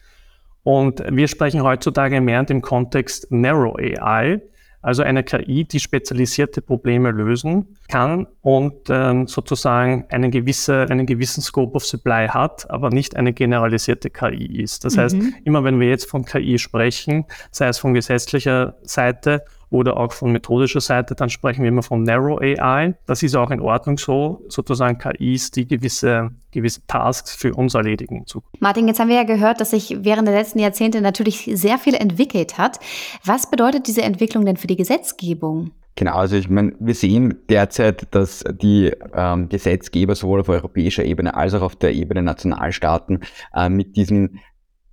Und 0.63 1.01
wir 1.09 1.27
sprechen 1.27 1.63
heutzutage 1.63 2.19
mehr 2.19 2.41
in 2.41 2.45
dem 2.45 2.61
Kontext 2.61 3.31
Narrow 3.31 3.75
AI, 3.77 4.41
also 4.81 5.03
eine 5.03 5.23
KI, 5.23 5.65
die 5.65 5.79
spezialisierte 5.79 6.61
Probleme 6.61 7.11
lösen 7.11 7.77
kann 7.89 8.27
und 8.41 8.89
ähm, 8.89 9.27
sozusagen 9.27 10.05
einen, 10.09 10.31
gewisse, 10.31 10.85
einen 10.89 11.05
gewissen 11.05 11.41
Scope 11.41 11.75
of 11.75 11.85
Supply 11.85 12.27
hat, 12.27 12.69
aber 12.69 12.89
nicht 12.89 13.15
eine 13.15 13.33
generalisierte 13.33 14.09
KI 14.09 14.61
ist. 14.61 14.85
Das 14.85 14.95
mhm. 14.95 15.01
heißt, 15.01 15.17
immer 15.43 15.63
wenn 15.63 15.79
wir 15.79 15.89
jetzt 15.89 16.09
von 16.09 16.25
KI 16.25 16.59
sprechen, 16.59 17.25
sei 17.51 17.67
es 17.67 17.79
von 17.79 17.93
gesetzlicher 17.93 18.75
Seite 18.83 19.43
oder 19.69 19.97
auch 19.97 20.13
von 20.13 20.31
methodischer 20.31 20.81
Seite, 20.81 21.15
dann 21.15 21.29
sprechen 21.29 21.61
wir 21.61 21.69
immer 21.69 21.83
von 21.83 22.03
Narrow 22.03 22.39
AI. 22.39 22.95
Das 23.05 23.23
ist 23.23 23.35
auch 23.35 23.51
in 23.51 23.59
Ordnung 23.59 23.97
so, 23.97 24.41
sozusagen 24.47 24.97
KIs, 24.97 25.51
die 25.51 25.67
gewisse, 25.67 26.31
gewisse 26.51 26.85
Tasks 26.87 27.35
für 27.35 27.53
uns 27.53 27.73
erledigen. 27.73 28.25
Martin, 28.59 28.87
jetzt 28.87 28.99
haben 28.99 29.09
wir 29.09 29.17
ja 29.17 29.23
gehört, 29.23 29.59
dass 29.61 29.71
sich 29.71 29.97
während 30.01 30.27
der 30.27 30.35
letzten 30.35 30.59
Jahrzehnte 30.59 31.01
natürlich 31.01 31.49
sehr 31.53 31.77
viel 31.77 31.95
entwickelt 31.95 32.57
hat. 32.57 32.79
Was 33.25 33.49
bedeutet 33.49 33.87
diese 33.87 34.01
Entwicklung 34.01 34.45
denn 34.45 34.57
für 34.57 34.67
die 34.67 34.77
Gesetzgebung? 34.77 35.71
Genau, 35.97 36.13
also 36.13 36.35
ich 36.35 36.47
meine, 36.47 36.73
wir 36.79 36.93
sehen 36.93 37.39
derzeit, 37.49 38.07
dass 38.11 38.43
die 38.61 38.91
ähm, 39.15 39.49
Gesetzgeber 39.49 40.13
sowohl 40.13 40.41
auf 40.41 40.49
europäischer 40.49 41.03
Ebene 41.03 41.35
als 41.35 41.55
auch 41.55 41.63
auf 41.63 41.75
der 41.75 41.93
Ebene 41.93 42.21
Nationalstaaten 42.21 43.21
äh, 43.55 43.67
mit 43.67 43.95
diesen 43.95 44.39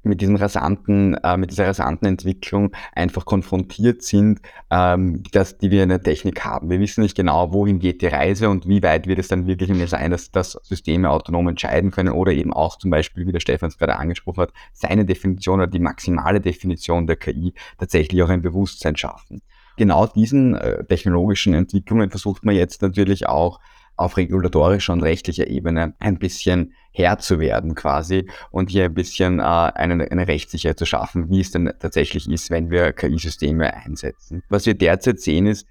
mit 0.04 0.20
diesem 0.20 0.36
rasanten, 0.36 1.14
äh, 1.14 1.36
mit 1.36 1.50
dieser 1.50 1.66
rasanten 1.66 2.06
Entwicklung 2.08 2.72
einfach 2.92 3.24
konfrontiert 3.24 4.02
sind, 4.02 4.40
ähm, 4.70 5.22
dass 5.32 5.58
die 5.58 5.70
wir 5.70 5.82
in 5.82 5.88
der 5.88 6.02
Technik 6.02 6.44
haben. 6.44 6.70
Wir 6.70 6.80
wissen 6.80 7.02
nicht 7.02 7.16
genau, 7.16 7.52
wohin 7.52 7.78
geht 7.78 8.02
die 8.02 8.06
Reise 8.06 8.48
und 8.48 8.68
wie 8.68 8.82
weit 8.82 9.06
wird 9.06 9.18
es 9.18 9.28
dann 9.28 9.46
wirklich 9.46 9.70
mehr 9.70 9.88
sein, 9.88 10.10
dass, 10.10 10.30
dass 10.30 10.58
Systeme 10.62 11.10
autonom 11.10 11.48
entscheiden 11.48 11.90
können 11.90 12.12
oder 12.12 12.32
eben 12.32 12.52
auch 12.52 12.78
zum 12.78 12.90
Beispiel, 12.90 13.26
wie 13.26 13.32
der 13.32 13.40
Stefan 13.40 13.68
es 13.68 13.78
gerade 13.78 13.96
angesprochen 13.96 14.42
hat, 14.42 14.52
seine 14.72 15.04
Definition 15.04 15.60
oder 15.60 15.66
die 15.66 15.78
maximale 15.78 16.40
Definition 16.40 17.06
der 17.06 17.16
KI 17.16 17.54
tatsächlich 17.78 18.22
auch 18.22 18.28
ein 18.28 18.42
Bewusstsein 18.42 18.96
schaffen. 18.96 19.42
Genau 19.76 20.06
diesen 20.06 20.54
äh, 20.54 20.84
technologischen 20.84 21.52
Entwicklungen 21.54 22.10
versucht 22.10 22.44
man 22.44 22.54
jetzt 22.54 22.82
natürlich 22.82 23.26
auch 23.26 23.60
auf 23.96 24.16
regulatorischer 24.16 24.92
und 24.92 25.02
rechtlicher 25.02 25.46
Ebene 25.46 25.94
ein 25.98 26.18
bisschen 26.18 26.74
Herr 26.92 27.18
zu 27.18 27.40
werden 27.40 27.74
quasi 27.74 28.28
und 28.50 28.70
hier 28.70 28.84
ein 28.84 28.94
bisschen 28.94 29.40
äh, 29.40 29.42
eine, 29.42 30.10
eine 30.10 30.28
Rechtssicherheit 30.28 30.78
zu 30.78 30.86
schaffen, 30.86 31.28
wie 31.30 31.40
es 31.40 31.50
denn 31.50 31.72
tatsächlich 31.78 32.28
ist, 32.30 32.50
wenn 32.50 32.70
wir 32.70 32.92
KI-Systeme 32.92 33.74
einsetzen. 33.74 34.42
Was 34.48 34.66
wir 34.66 34.74
derzeit 34.74 35.20
sehen 35.20 35.46
ist, 35.46 35.66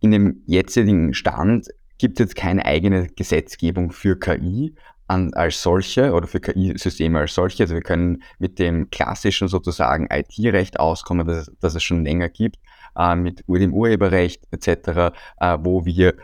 in 0.00 0.10
dem 0.10 0.42
jetzigen 0.46 1.14
Stand 1.14 1.68
gibt 1.98 2.20
es 2.20 2.24
jetzt 2.24 2.36
keine 2.36 2.64
eigene 2.66 3.08
Gesetzgebung 3.08 3.90
für 3.90 4.18
KI 4.18 4.74
an, 5.08 5.32
als 5.34 5.62
solche 5.62 6.12
oder 6.12 6.26
für 6.26 6.40
KI-Systeme 6.40 7.20
als 7.20 7.34
solche. 7.34 7.62
Also 7.64 7.74
wir 7.74 7.82
können 7.82 8.22
mit 8.38 8.58
dem 8.58 8.90
klassischen 8.90 9.48
sozusagen 9.48 10.08
IT-Recht 10.10 10.78
auskommen, 10.80 11.26
das, 11.26 11.50
das, 11.60 11.74
es 11.74 11.82
schon 11.82 12.04
länger 12.04 12.28
gibt, 12.28 12.56
äh, 12.96 13.14
mit 13.14 13.44
dem 13.48 13.72
Urheberrecht 13.72 14.44
etc., 14.50 15.14
äh, 15.40 15.58
wo 15.60 15.86
wir 15.86 16.14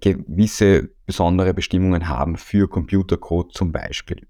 gewisse 0.00 0.90
besondere 1.06 1.54
Bestimmungen 1.54 2.08
haben 2.08 2.36
für 2.36 2.68
Computercode 2.68 3.52
zum 3.52 3.72
Beispiel. 3.72 4.26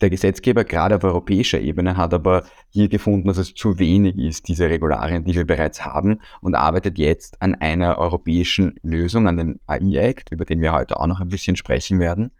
Der 0.00 0.10
Gesetzgeber 0.10 0.64
gerade 0.64 0.96
auf 0.96 1.04
europäischer 1.04 1.60
Ebene 1.60 1.96
hat 1.96 2.14
aber 2.14 2.44
hier 2.68 2.88
gefunden, 2.88 3.26
dass 3.26 3.38
es 3.38 3.54
zu 3.54 3.80
wenig 3.80 4.16
ist, 4.16 4.46
diese 4.46 4.70
Regularien, 4.70 5.24
die 5.24 5.34
wir 5.34 5.44
bereits 5.44 5.84
haben 5.84 6.20
und 6.40 6.54
arbeitet 6.54 6.98
jetzt 6.98 7.42
an 7.42 7.56
einer 7.56 7.98
europäischen 7.98 8.78
Lösung, 8.82 9.26
an 9.26 9.36
dem 9.36 9.60
AI-Act, 9.66 10.30
über 10.30 10.44
den 10.44 10.60
wir 10.60 10.72
heute 10.72 11.00
auch 11.00 11.06
noch 11.08 11.20
ein 11.20 11.28
bisschen 11.28 11.56
sprechen 11.56 11.98
werden. 11.98 12.30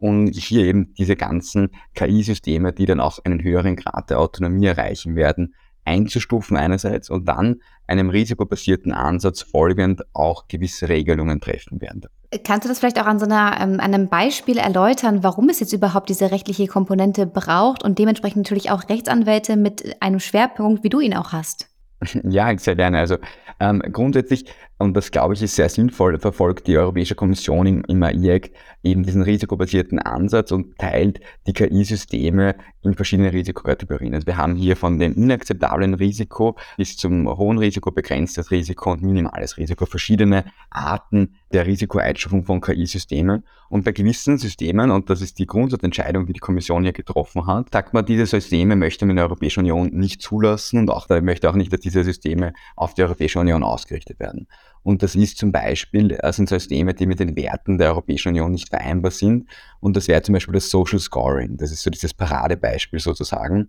Und 0.00 0.34
hier 0.34 0.64
eben 0.64 0.94
diese 0.94 1.14
ganzen 1.14 1.70
KI-Systeme, 1.94 2.72
die 2.72 2.86
dann 2.86 3.00
auch 3.00 3.18
einen 3.24 3.42
höheren 3.42 3.76
Grad 3.76 4.08
der 4.08 4.18
Autonomie 4.18 4.66
erreichen 4.66 5.14
werden, 5.14 5.54
einzustufen 5.84 6.56
einerseits 6.56 7.10
und 7.10 7.26
dann 7.26 7.60
einem 7.86 8.10
risikobasierten 8.10 8.92
Ansatz 8.92 9.42
folgend 9.42 10.02
auch 10.12 10.48
gewisse 10.48 10.88
Regelungen 10.88 11.40
treffen 11.40 11.80
werden. 11.80 12.02
Kannst 12.44 12.64
du 12.64 12.68
das 12.68 12.78
vielleicht 12.78 12.98
auch 12.98 13.06
an 13.06 13.18
so 13.18 13.26
einer, 13.26 13.60
ähm, 13.60 13.78
an 13.80 13.92
einem 13.92 14.08
Beispiel 14.08 14.56
erläutern, 14.56 15.22
warum 15.22 15.50
es 15.50 15.60
jetzt 15.60 15.72
überhaupt 15.72 16.08
diese 16.08 16.30
rechtliche 16.30 16.66
Komponente 16.66 17.26
braucht 17.26 17.82
und 17.82 17.98
dementsprechend 17.98 18.44
natürlich 18.46 18.70
auch 18.70 18.88
Rechtsanwälte 18.88 19.56
mit 19.56 20.00
einem 20.00 20.18
Schwerpunkt, 20.18 20.82
wie 20.82 20.88
du 20.88 21.00
ihn 21.00 21.14
auch 21.14 21.32
hast? 21.32 21.68
Ja, 22.24 22.56
sehr 22.58 22.74
gerne. 22.74 22.98
Also 22.98 23.16
ähm, 23.60 23.80
grundsätzlich, 23.92 24.46
und 24.82 24.94
das 24.94 25.10
glaube 25.10 25.34
ich 25.34 25.42
ist 25.42 25.56
sehr 25.56 25.68
sinnvoll, 25.68 26.18
verfolgt 26.18 26.66
die 26.66 26.76
Europäische 26.76 27.14
Kommission 27.14 27.66
im, 27.66 27.84
im 27.88 28.02
AIEC 28.02 28.52
eben 28.82 29.04
diesen 29.04 29.22
risikobasierten 29.22 29.98
Ansatz 29.98 30.52
und 30.52 30.76
teilt 30.76 31.20
die 31.46 31.52
KI-Systeme 31.52 32.56
in 32.82 32.94
verschiedene 32.94 33.32
Risikokategorien. 33.32 34.14
Also 34.14 34.26
wir 34.26 34.36
haben 34.36 34.56
hier 34.56 34.76
von 34.76 34.98
dem 34.98 35.14
inakzeptablen 35.14 35.94
Risiko 35.94 36.56
bis 36.76 36.96
zum 36.96 37.28
hohen 37.28 37.58
Risiko, 37.58 37.92
begrenztes 37.92 38.50
Risiko 38.50 38.92
und 38.92 39.02
minimales 39.02 39.56
Risiko 39.56 39.86
verschiedene 39.86 40.44
Arten 40.70 41.36
der 41.52 41.66
Risikoeinstufung 41.66 42.44
von 42.44 42.60
KI-Systemen. 42.60 43.44
Und 43.68 43.84
bei 43.84 43.92
gewissen 43.92 44.36
Systemen, 44.36 44.90
und 44.90 45.08
das 45.08 45.22
ist 45.22 45.38
die 45.38 45.46
Grundsatzentscheidung, 45.46 46.26
die 46.26 46.34
die 46.34 46.40
Kommission 46.40 46.82
hier 46.82 46.92
getroffen 46.92 47.46
hat, 47.46 47.72
sagt 47.72 47.94
man, 47.94 48.04
diese 48.04 48.26
Systeme 48.26 48.76
möchte 48.76 49.06
man 49.06 49.12
in 49.12 49.16
der 49.16 49.26
Europäischen 49.26 49.60
Union 49.60 49.90
nicht 49.92 50.20
zulassen 50.20 50.80
und 50.80 50.90
auch 50.90 51.06
da 51.06 51.20
möchte 51.20 51.48
auch 51.48 51.54
nicht, 51.54 51.72
dass 51.72 51.80
diese 51.80 52.04
Systeme 52.04 52.52
auf 52.76 52.94
die 52.94 53.02
Europäische 53.02 53.38
Union 53.38 53.62
ausgerichtet 53.62 54.20
werden. 54.20 54.46
Und 54.82 55.02
das 55.02 55.14
ist 55.14 55.38
zum 55.38 55.52
Beispiel, 55.52 56.18
das 56.20 56.36
sind 56.36 56.48
Systeme, 56.48 56.94
die 56.94 57.06
mit 57.06 57.20
den 57.20 57.36
Werten 57.36 57.78
der 57.78 57.90
Europäischen 57.90 58.28
Union 58.28 58.50
nicht 58.50 58.68
vereinbar 58.68 59.12
sind. 59.12 59.48
Und 59.80 59.96
das 59.96 60.08
wäre 60.08 60.22
zum 60.22 60.32
Beispiel 60.32 60.54
das 60.54 60.70
Social 60.70 60.98
Scoring. 60.98 61.56
Das 61.56 61.70
ist 61.70 61.82
so 61.82 61.90
dieses 61.90 62.14
Paradebeispiel 62.14 62.98
sozusagen. 62.98 63.68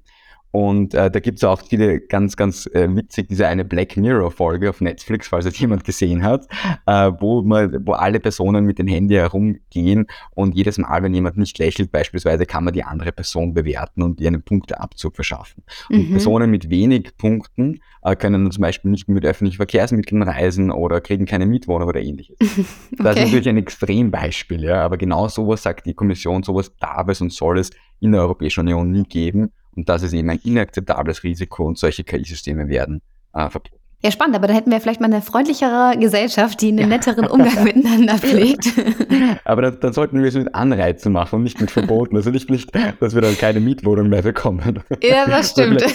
Und 0.56 0.94
äh, 0.94 1.10
da 1.10 1.20
gibt 1.20 1.40
es 1.40 1.44
auch 1.44 1.64
viele 1.68 2.00
ganz, 2.00 2.38
ganz 2.38 2.68
äh, 2.68 2.88
witzig, 2.96 3.28
diese 3.28 3.48
eine 3.48 3.66
Black 3.66 3.98
Mirror-Folge 3.98 4.70
auf 4.70 4.82
Netflix, 4.82 5.28
falls 5.28 5.46
es 5.46 5.58
jemand 5.58 5.84
gesehen 5.84 6.22
hat, 6.22 6.46
äh, 6.86 7.12
wo, 7.20 7.42
man, 7.42 7.84
wo 7.88 7.94
alle 7.94 8.20
Personen 8.20 8.64
mit 8.64 8.78
dem 8.78 8.86
Handy 8.86 9.16
herumgehen 9.16 10.06
und 10.36 10.54
jedes 10.54 10.78
Mal, 10.78 11.02
wenn 11.02 11.12
jemand 11.12 11.38
nicht 11.38 11.58
lächelt, 11.58 11.92
beispielsweise, 11.92 12.46
kann 12.46 12.66
man 12.66 12.76
die 12.76 12.84
andere 12.84 13.12
Person 13.12 13.56
bewerten 13.56 14.04
und 14.04 14.22
ihr 14.22 14.28
einen 14.28 14.44
Punkteabzug 14.44 15.16
verschaffen. 15.16 15.64
Und 15.90 16.10
mhm. 16.10 16.12
Personen 16.12 16.52
mit 16.52 16.70
wenig 16.70 17.18
Punkten 17.18 17.80
äh, 18.04 18.16
können 18.16 18.52
zum 18.52 18.62
Beispiel 18.62 18.92
nicht 18.92 19.10
mit 19.10 19.26
öffentlichen 19.26 19.58
Verkehrsmitteln 19.58 20.22
reisen 20.22 20.70
oder 20.70 21.02
kriegen 21.02 21.26
keine 21.26 21.48
Mietwohnung 21.48 21.88
oder 21.90 22.00
ähnliches. 22.00 22.38
okay. 22.40 22.66
Das 23.04 23.16
ist 23.16 23.24
natürlich 23.24 23.50
ein 23.50 23.58
Extrembeispiel, 23.58 24.64
ja, 24.64 24.84
aber 24.84 24.98
genau 24.98 25.28
sowas 25.30 25.64
sagt 25.64 25.88
die 25.88 25.96
Kommission, 25.96 26.44
sowas 26.44 26.76
darf 26.78 27.08
es 27.10 27.22
und 27.22 27.34
soll 27.34 27.58
es 27.58 27.72
in 28.00 28.12
der 28.12 28.22
Europäischen 28.22 28.60
Union 28.60 28.92
nie 28.92 29.04
geben. 29.04 29.50
Und 29.76 29.90
das 29.90 30.04
ist 30.04 30.14
eben 30.14 30.30
ein 30.30 30.40
inakzeptables 30.44 31.24
Risiko 31.24 31.66
und 31.66 31.78
solche 31.78 32.04
KI-Systeme 32.04 32.68
werden 32.68 33.02
äh, 33.34 33.50
verboten. 33.50 33.84
Ja, 34.06 34.12
spannend, 34.12 34.36
aber 34.36 34.48
da 34.48 34.54
hätten 34.54 34.70
wir 34.70 34.82
vielleicht 34.82 35.00
mal 35.00 35.06
eine 35.06 35.22
freundlichere 35.22 35.96
Gesellschaft, 35.98 36.60
die 36.60 36.68
einen 36.68 36.80
ja. 36.80 36.88
netteren 36.88 37.26
Umgang 37.26 37.64
miteinander 37.64 38.18
pflegt. 38.18 38.68
Aber 39.46 39.62
dann, 39.62 39.80
dann, 39.80 39.94
sollten 39.94 40.20
wir 40.20 40.28
es 40.28 40.36
mit 40.36 40.54
Anreizen 40.54 41.14
machen 41.14 41.38
und 41.38 41.44
nicht 41.44 41.62
mit 41.62 41.72
Verboten. 41.72 42.18
Also 42.18 42.30
nicht, 42.30 42.50
nicht 42.50 42.72
dass 43.00 43.16
wir 43.16 43.22
dann 43.22 43.38
keine 43.38 43.62
Mietwohnung 43.62 44.10
mehr 44.10 44.22
bekommen. 44.22 44.84
Ja, 45.02 45.26
das 45.26 45.52
stimmt. 45.52 45.86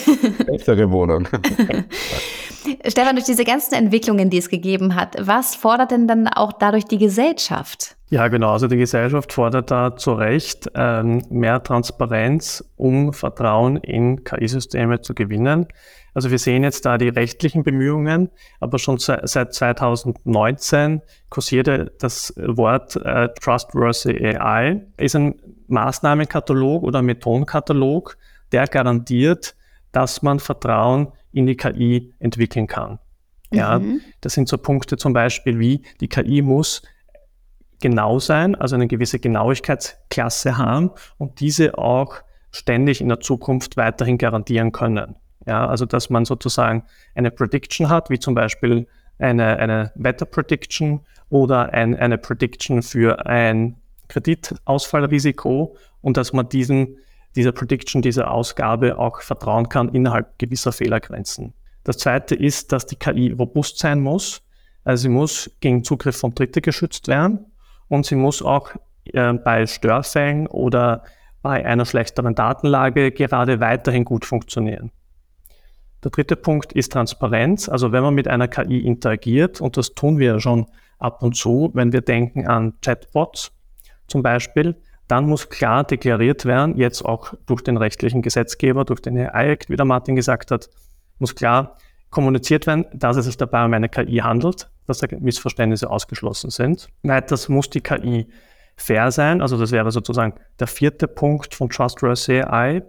Bessere 0.46 0.90
Wohnung. 0.90 1.28
Stefan, 2.86 3.16
durch 3.16 3.26
diese 3.26 3.44
ganzen 3.44 3.74
Entwicklungen, 3.74 4.30
die 4.30 4.38
es 4.38 4.48
gegeben 4.48 4.94
hat, 4.94 5.16
was 5.20 5.54
fordert 5.54 5.90
denn 5.90 6.08
dann 6.08 6.28
auch 6.28 6.54
dadurch 6.54 6.84
die 6.84 6.98
Gesellschaft? 6.98 7.97
Ja, 8.10 8.28
genau. 8.28 8.52
Also 8.52 8.68
die 8.68 8.78
Gesellschaft 8.78 9.32
fordert 9.32 9.70
da 9.70 9.94
zu 9.94 10.12
Recht 10.14 10.70
ähm, 10.74 11.22
mehr 11.28 11.62
Transparenz, 11.62 12.64
um 12.76 13.12
Vertrauen 13.12 13.76
in 13.76 14.24
KI-Systeme 14.24 15.02
zu 15.02 15.14
gewinnen. 15.14 15.66
Also 16.14 16.30
wir 16.30 16.38
sehen 16.38 16.64
jetzt 16.64 16.86
da 16.86 16.96
die 16.96 17.10
rechtlichen 17.10 17.64
Bemühungen, 17.64 18.30
aber 18.60 18.78
schon 18.78 18.98
seit 18.98 19.54
2019 19.54 21.02
kursierte 21.28 21.92
das 21.98 22.32
Wort 22.36 22.96
äh, 22.96 23.28
Trustworthy 23.40 24.36
AI. 24.36 24.86
Ist 24.96 25.14
ein 25.14 25.34
Maßnahmenkatalog 25.68 26.82
oder 26.82 27.02
Methodenkatalog, 27.02 28.16
der 28.52 28.66
garantiert, 28.66 29.54
dass 29.92 30.22
man 30.22 30.40
Vertrauen 30.40 31.12
in 31.32 31.46
die 31.46 31.56
KI 31.56 32.14
entwickeln 32.18 32.66
kann. 32.66 32.98
Ja, 33.50 33.78
mhm. 33.78 34.00
das 34.20 34.34
sind 34.34 34.48
so 34.48 34.58
Punkte 34.58 34.96
zum 34.96 35.12
Beispiel 35.12 35.58
wie 35.58 35.82
die 36.00 36.08
KI 36.08 36.42
muss 36.42 36.82
genau 37.80 38.18
sein, 38.18 38.54
also 38.54 38.74
eine 38.74 38.88
gewisse 38.88 39.18
Genauigkeitsklasse 39.18 40.56
haben 40.58 40.90
und 41.16 41.40
diese 41.40 41.78
auch 41.78 42.16
ständig 42.50 43.00
in 43.00 43.08
der 43.08 43.20
Zukunft 43.20 43.76
weiterhin 43.76 44.18
garantieren 44.18 44.72
können. 44.72 45.16
Ja, 45.46 45.66
also 45.66 45.86
dass 45.86 46.10
man 46.10 46.24
sozusagen 46.24 46.84
eine 47.14 47.30
Prediction 47.30 47.88
hat, 47.88 48.10
wie 48.10 48.18
zum 48.18 48.34
Beispiel 48.34 48.86
eine, 49.18 49.56
eine 49.58 49.92
Wetter 49.94 50.26
Prediction 50.26 51.00
oder 51.30 51.72
ein, 51.72 51.96
eine 51.96 52.18
Prediction 52.18 52.82
für 52.82 53.26
ein 53.26 53.76
Kreditausfallrisiko 54.08 55.76
und 56.00 56.16
dass 56.16 56.32
man 56.32 56.48
diesen, 56.48 56.98
dieser 57.36 57.52
Prediction, 57.52 58.02
dieser 58.02 58.30
Ausgabe 58.30 58.98
auch 58.98 59.20
vertrauen 59.20 59.68
kann 59.68 59.90
innerhalb 59.90 60.38
gewisser 60.38 60.72
Fehlergrenzen. 60.72 61.54
Das 61.84 61.98
zweite 61.98 62.34
ist, 62.34 62.72
dass 62.72 62.86
die 62.86 62.96
KI 62.96 63.32
robust 63.32 63.78
sein 63.78 64.00
muss. 64.00 64.42
Also 64.84 65.02
sie 65.02 65.08
muss 65.08 65.50
gegen 65.60 65.84
Zugriff 65.84 66.16
von 66.16 66.34
Dritte 66.34 66.60
geschützt 66.60 67.08
werden 67.08 67.46
und 67.88 68.06
sie 68.06 68.16
muss 68.16 68.42
auch 68.42 68.70
äh, 69.04 69.32
bei 69.32 69.66
Störfällen 69.66 70.46
oder 70.46 71.02
bei 71.42 71.64
einer 71.64 71.86
schlechteren 71.86 72.34
Datenlage 72.34 73.12
gerade 73.12 73.60
weiterhin 73.60 74.04
gut 74.04 74.24
funktionieren. 74.24 74.90
Der 76.04 76.10
dritte 76.10 76.36
Punkt 76.36 76.72
ist 76.72 76.92
Transparenz. 76.92 77.68
Also 77.68 77.90
wenn 77.92 78.02
man 78.02 78.14
mit 78.14 78.28
einer 78.28 78.48
KI 78.48 78.80
interagiert, 78.80 79.60
und 79.60 79.76
das 79.76 79.94
tun 79.94 80.18
wir 80.18 80.34
ja 80.34 80.40
schon 80.40 80.66
ab 80.98 81.22
und 81.22 81.36
zu, 81.36 81.70
wenn 81.74 81.92
wir 81.92 82.02
denken 82.02 82.46
an 82.46 82.74
Chatbots 82.82 83.52
zum 84.06 84.22
Beispiel, 84.22 84.76
dann 85.08 85.26
muss 85.26 85.48
klar 85.48 85.84
deklariert 85.84 86.44
werden, 86.44 86.76
jetzt 86.76 87.02
auch 87.02 87.34
durch 87.46 87.62
den 87.62 87.78
rechtlichen 87.78 88.22
Gesetzgeber, 88.22 88.84
durch 88.84 89.00
den 89.00 89.18
AI-Act, 89.18 89.70
wie 89.70 89.76
der 89.76 89.86
Martin 89.86 90.16
gesagt 90.16 90.50
hat, 90.50 90.68
muss 91.18 91.34
klar 91.34 91.76
kommuniziert 92.10 92.66
werden, 92.66 92.86
dass 92.92 93.16
es 93.16 93.24
sich 93.24 93.36
dabei 93.36 93.64
um 93.64 93.72
eine 93.72 93.88
KI 93.88 94.18
handelt, 94.18 94.70
dass 94.88 94.98
da 94.98 95.06
Missverständnisse 95.18 95.90
ausgeschlossen 95.90 96.50
sind. 96.50 96.88
Weiters 97.02 97.48
muss 97.48 97.70
die 97.70 97.80
KI 97.80 98.26
fair 98.76 99.10
sein, 99.10 99.42
also 99.42 99.58
das 99.58 99.72
wäre 99.72 99.90
sozusagen 99.90 100.34
der 100.58 100.66
vierte 100.66 101.08
Punkt 101.08 101.54
von 101.54 101.68
Trustworthy 101.68 102.42
AI. 102.42 102.82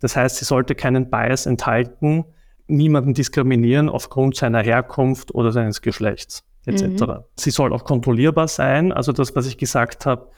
Das 0.00 0.16
heißt, 0.16 0.36
sie 0.36 0.44
sollte 0.44 0.74
keinen 0.74 1.10
Bias 1.10 1.46
enthalten, 1.46 2.24
niemanden 2.66 3.14
diskriminieren 3.14 3.88
aufgrund 3.88 4.36
seiner 4.36 4.62
Herkunft 4.62 5.34
oder 5.34 5.52
seines 5.52 5.82
Geschlechts 5.82 6.44
etc. 6.66 6.84
Mhm. 6.84 7.24
Sie 7.36 7.50
soll 7.50 7.72
auch 7.72 7.84
kontrollierbar 7.84 8.48
sein, 8.48 8.92
also 8.92 9.12
das, 9.12 9.34
was 9.34 9.46
ich 9.46 9.58
gesagt 9.58 10.06
habe, 10.06 10.30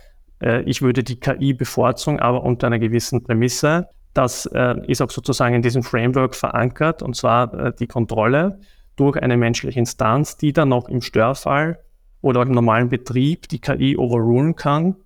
äh, 0.42 0.62
ich 0.62 0.82
würde 0.82 1.04
die 1.04 1.20
KI 1.20 1.52
bevorzugen, 1.54 2.20
aber 2.20 2.42
unter 2.42 2.66
einer 2.66 2.78
gewissen 2.78 3.22
Prämisse. 3.22 3.88
Das 4.14 4.46
äh, 4.46 4.76
ist 4.86 5.02
auch 5.02 5.10
sozusagen 5.10 5.56
in 5.56 5.62
diesem 5.62 5.82
Framework 5.82 6.34
verankert, 6.34 7.02
und 7.02 7.16
zwar 7.16 7.52
äh, 7.54 7.72
die 7.78 7.86
Kontrolle 7.86 8.60
durch 8.96 9.20
eine 9.20 9.36
menschliche 9.36 9.78
Instanz, 9.78 10.36
die 10.36 10.52
dann 10.52 10.72
auch 10.72 10.88
im 10.88 11.00
Störfall 11.02 11.78
oder 12.20 12.40
auch 12.40 12.46
im 12.46 12.52
normalen 12.52 12.88
Betrieb 12.88 13.48
die 13.48 13.60
KI 13.60 13.96
overrulen 13.96 14.56
kann 14.56 14.96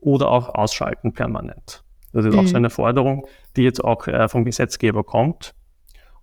oder 0.00 0.28
auch 0.28 0.54
ausschalten 0.54 1.12
permanent. 1.12 1.84
Das 2.12 2.24
ist 2.24 2.34
mhm. 2.34 2.40
auch 2.40 2.46
so 2.46 2.56
eine 2.56 2.70
Forderung, 2.70 3.26
die 3.56 3.62
jetzt 3.62 3.82
auch 3.82 4.06
äh, 4.06 4.28
vom 4.28 4.44
Gesetzgeber 4.44 5.04
kommt. 5.04 5.54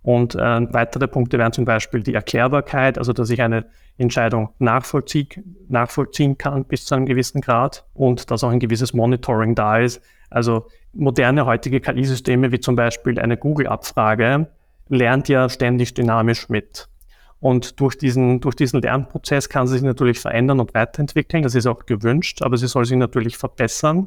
Und 0.02 0.34
äh, 0.34 0.72
weitere 0.72 1.06
Punkte 1.06 1.38
wären 1.38 1.52
zum 1.52 1.64
Beispiel 1.64 2.02
die 2.02 2.14
Erklärbarkeit, 2.14 2.98
also 2.98 3.12
dass 3.12 3.30
ich 3.30 3.40
eine 3.40 3.66
Entscheidung 3.98 4.50
nachvollzie 4.58 5.28
nachvollziehen 5.68 6.38
kann 6.38 6.64
bis 6.64 6.86
zu 6.86 6.96
einem 6.96 7.06
gewissen 7.06 7.40
Grad 7.40 7.84
und 7.94 8.30
dass 8.30 8.42
auch 8.42 8.50
ein 8.50 8.58
gewisses 8.58 8.94
Monitoring 8.94 9.54
da 9.54 9.78
ist. 9.78 10.02
Also 10.28 10.66
moderne 10.92 11.46
heutige 11.46 11.80
KI-Systeme 11.80 12.50
wie 12.50 12.58
zum 12.58 12.74
Beispiel 12.74 13.18
eine 13.20 13.36
Google-Abfrage 13.36 14.48
lernt 14.88 15.28
ja 15.28 15.48
ständig 15.48 15.94
dynamisch 15.94 16.48
mit. 16.48 16.88
Und 17.42 17.80
durch 17.80 17.98
diesen, 17.98 18.40
durch 18.40 18.54
diesen 18.54 18.80
Lernprozess 18.80 19.48
kann 19.48 19.66
sie 19.66 19.74
sich 19.74 19.82
natürlich 19.82 20.20
verändern 20.20 20.60
und 20.60 20.74
weiterentwickeln. 20.74 21.42
Das 21.42 21.56
ist 21.56 21.66
auch 21.66 21.86
gewünscht, 21.86 22.40
aber 22.40 22.56
sie 22.56 22.68
soll 22.68 22.84
sich 22.84 22.96
natürlich 22.96 23.36
verbessern 23.36 24.06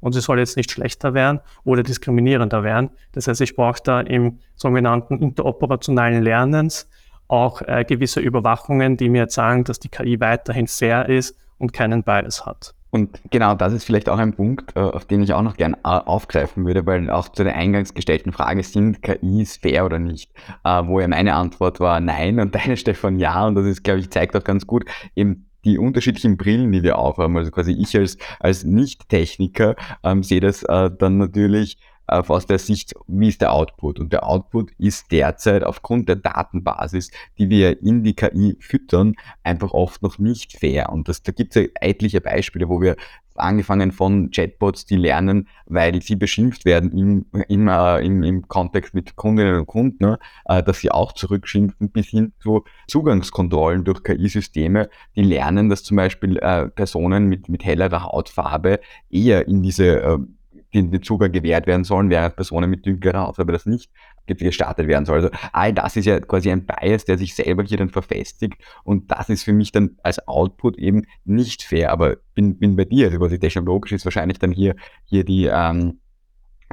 und 0.00 0.12
sie 0.12 0.20
soll 0.20 0.38
jetzt 0.38 0.58
nicht 0.58 0.70
schlechter 0.70 1.14
werden 1.14 1.40
oder 1.64 1.82
diskriminierender 1.82 2.62
werden. 2.62 2.90
Das 3.12 3.26
heißt, 3.26 3.40
ich 3.40 3.56
brauche 3.56 3.80
da 3.82 4.02
im 4.02 4.38
sogenannten 4.54 5.18
interoperationalen 5.18 6.22
Lernens 6.22 6.86
auch 7.26 7.62
äh, 7.62 7.86
gewisse 7.88 8.20
Überwachungen, 8.20 8.98
die 8.98 9.08
mir 9.08 9.30
sagen, 9.30 9.64
dass 9.64 9.80
die 9.80 9.88
KI 9.88 10.20
weiterhin 10.20 10.66
fair 10.66 11.08
ist 11.08 11.38
und 11.56 11.72
keinen 11.72 12.02
Bias 12.02 12.44
hat. 12.44 12.74
Und 12.94 13.18
genau 13.32 13.56
das 13.56 13.72
ist 13.72 13.82
vielleicht 13.82 14.08
auch 14.08 14.18
ein 14.18 14.34
Punkt, 14.34 14.76
äh, 14.76 14.78
auf 14.78 15.04
den 15.04 15.20
ich 15.20 15.32
auch 15.32 15.42
noch 15.42 15.56
gern 15.56 15.74
äh, 15.74 15.78
aufgreifen 15.82 16.64
würde, 16.64 16.86
weil 16.86 17.10
auch 17.10 17.28
zu 17.28 17.42
der 17.42 17.56
eingangs 17.56 17.92
gestellten 17.92 18.30
Frage, 18.30 18.62
sind 18.62 19.02
KIs 19.02 19.56
fair 19.56 19.84
oder 19.84 19.98
nicht? 19.98 20.30
Äh, 20.62 20.86
wo 20.86 21.00
ja 21.00 21.08
meine 21.08 21.34
Antwort 21.34 21.80
war 21.80 21.98
nein 21.98 22.38
und 22.38 22.54
deine 22.54 22.76
Stefan 22.76 23.18
ja. 23.18 23.48
Und 23.48 23.56
das 23.56 23.66
ist, 23.66 23.82
glaube 23.82 23.98
ich, 23.98 24.10
zeigt 24.10 24.36
auch 24.36 24.44
ganz 24.44 24.68
gut 24.68 24.84
eben 25.16 25.50
die 25.64 25.76
unterschiedlichen 25.76 26.36
Brillen, 26.36 26.70
die 26.70 26.84
wir 26.84 26.96
aufhaben. 26.96 27.36
Also 27.36 27.50
quasi 27.50 27.72
ich 27.72 27.96
als, 27.96 28.16
als 28.38 28.62
Nicht-Techniker 28.62 29.74
ähm, 30.04 30.22
sehe 30.22 30.38
das 30.38 30.62
äh, 30.62 30.88
dann 30.96 31.18
natürlich 31.18 31.78
aus 32.06 32.46
der 32.46 32.58
Sicht, 32.58 32.94
wie 33.06 33.28
ist 33.28 33.40
der 33.40 33.52
Output? 33.52 33.98
Und 33.98 34.12
der 34.12 34.26
Output 34.26 34.72
ist 34.78 35.10
derzeit 35.10 35.64
aufgrund 35.64 36.08
der 36.08 36.16
Datenbasis, 36.16 37.10
die 37.38 37.48
wir 37.48 37.82
in 37.82 38.02
die 38.02 38.14
KI 38.14 38.56
füttern, 38.60 39.14
einfach 39.42 39.72
oft 39.72 40.02
noch 40.02 40.18
nicht 40.18 40.58
fair. 40.58 40.90
Und 40.90 41.08
das, 41.08 41.22
da 41.22 41.32
gibt 41.32 41.56
es 41.56 41.62
ja 41.62 41.68
etliche 41.80 42.20
Beispiele, 42.20 42.68
wo 42.68 42.80
wir 42.80 42.96
angefangen 43.36 43.92
von 43.92 44.30
Chatbots, 44.30 44.86
die 44.86 44.96
lernen, 44.96 45.48
weil 45.66 46.00
sie 46.02 46.16
beschimpft 46.16 46.64
werden 46.64 46.92
im, 46.92 47.26
im, 47.48 47.68
äh, 47.68 48.04
im, 48.04 48.22
im 48.22 48.48
Kontext 48.48 48.94
mit 48.94 49.16
Kundinnen 49.16 49.56
und 49.56 49.66
Kunden, 49.66 50.04
ne, 50.04 50.18
äh, 50.44 50.62
dass 50.62 50.80
sie 50.80 50.90
auch 50.90 51.12
zurückschimpfen, 51.12 51.90
bis 51.90 52.08
hin 52.08 52.32
zu 52.38 52.64
Zugangskontrollen 52.88 53.84
durch 53.84 54.02
KI-Systeme, 54.02 54.88
die 55.16 55.22
lernen, 55.22 55.68
dass 55.68 55.82
zum 55.82 55.96
Beispiel 55.96 56.38
äh, 56.38 56.68
Personen 56.68 57.26
mit, 57.26 57.48
mit 57.48 57.64
hellerer 57.64 58.04
Hautfarbe 58.04 58.80
eher 59.10 59.48
in 59.48 59.62
diese 59.62 60.00
äh, 60.00 60.18
den, 60.74 61.02
Zugang 61.02 61.32
gewährt 61.32 61.66
werden 61.66 61.84
sollen, 61.84 62.10
während 62.10 62.36
Personen 62.36 62.68
mit 62.68 62.84
dünkerer 62.84 63.26
Hautfarbe 63.26 63.52
das 63.52 63.66
nicht 63.66 63.90
gestartet 64.26 64.88
werden 64.88 65.04
soll. 65.04 65.16
Also 65.16 65.30
all 65.52 65.72
das 65.72 65.96
ist 65.96 66.06
ja 66.06 66.18
quasi 66.20 66.50
ein 66.50 66.66
Bias, 66.66 67.04
der 67.04 67.18
sich 67.18 67.34
selber 67.34 67.62
hier 67.62 67.78
dann 67.78 67.90
verfestigt 67.90 68.54
und 68.82 69.10
das 69.10 69.28
ist 69.28 69.44
für 69.44 69.52
mich 69.52 69.72
dann 69.72 69.96
als 70.02 70.26
Output 70.26 70.78
eben 70.78 71.02
nicht 71.24 71.62
fair, 71.62 71.92
aber 71.92 72.16
bin, 72.34 72.58
bin 72.58 72.76
bei 72.76 72.84
dir, 72.84 73.06
also 73.06 73.18
quasi 73.18 73.38
technologisch 73.38 73.92
ist 73.92 74.04
wahrscheinlich 74.04 74.38
dann 74.38 74.52
hier, 74.52 74.74
hier 75.04 75.24
die, 75.24 75.46
ähm, 75.46 76.00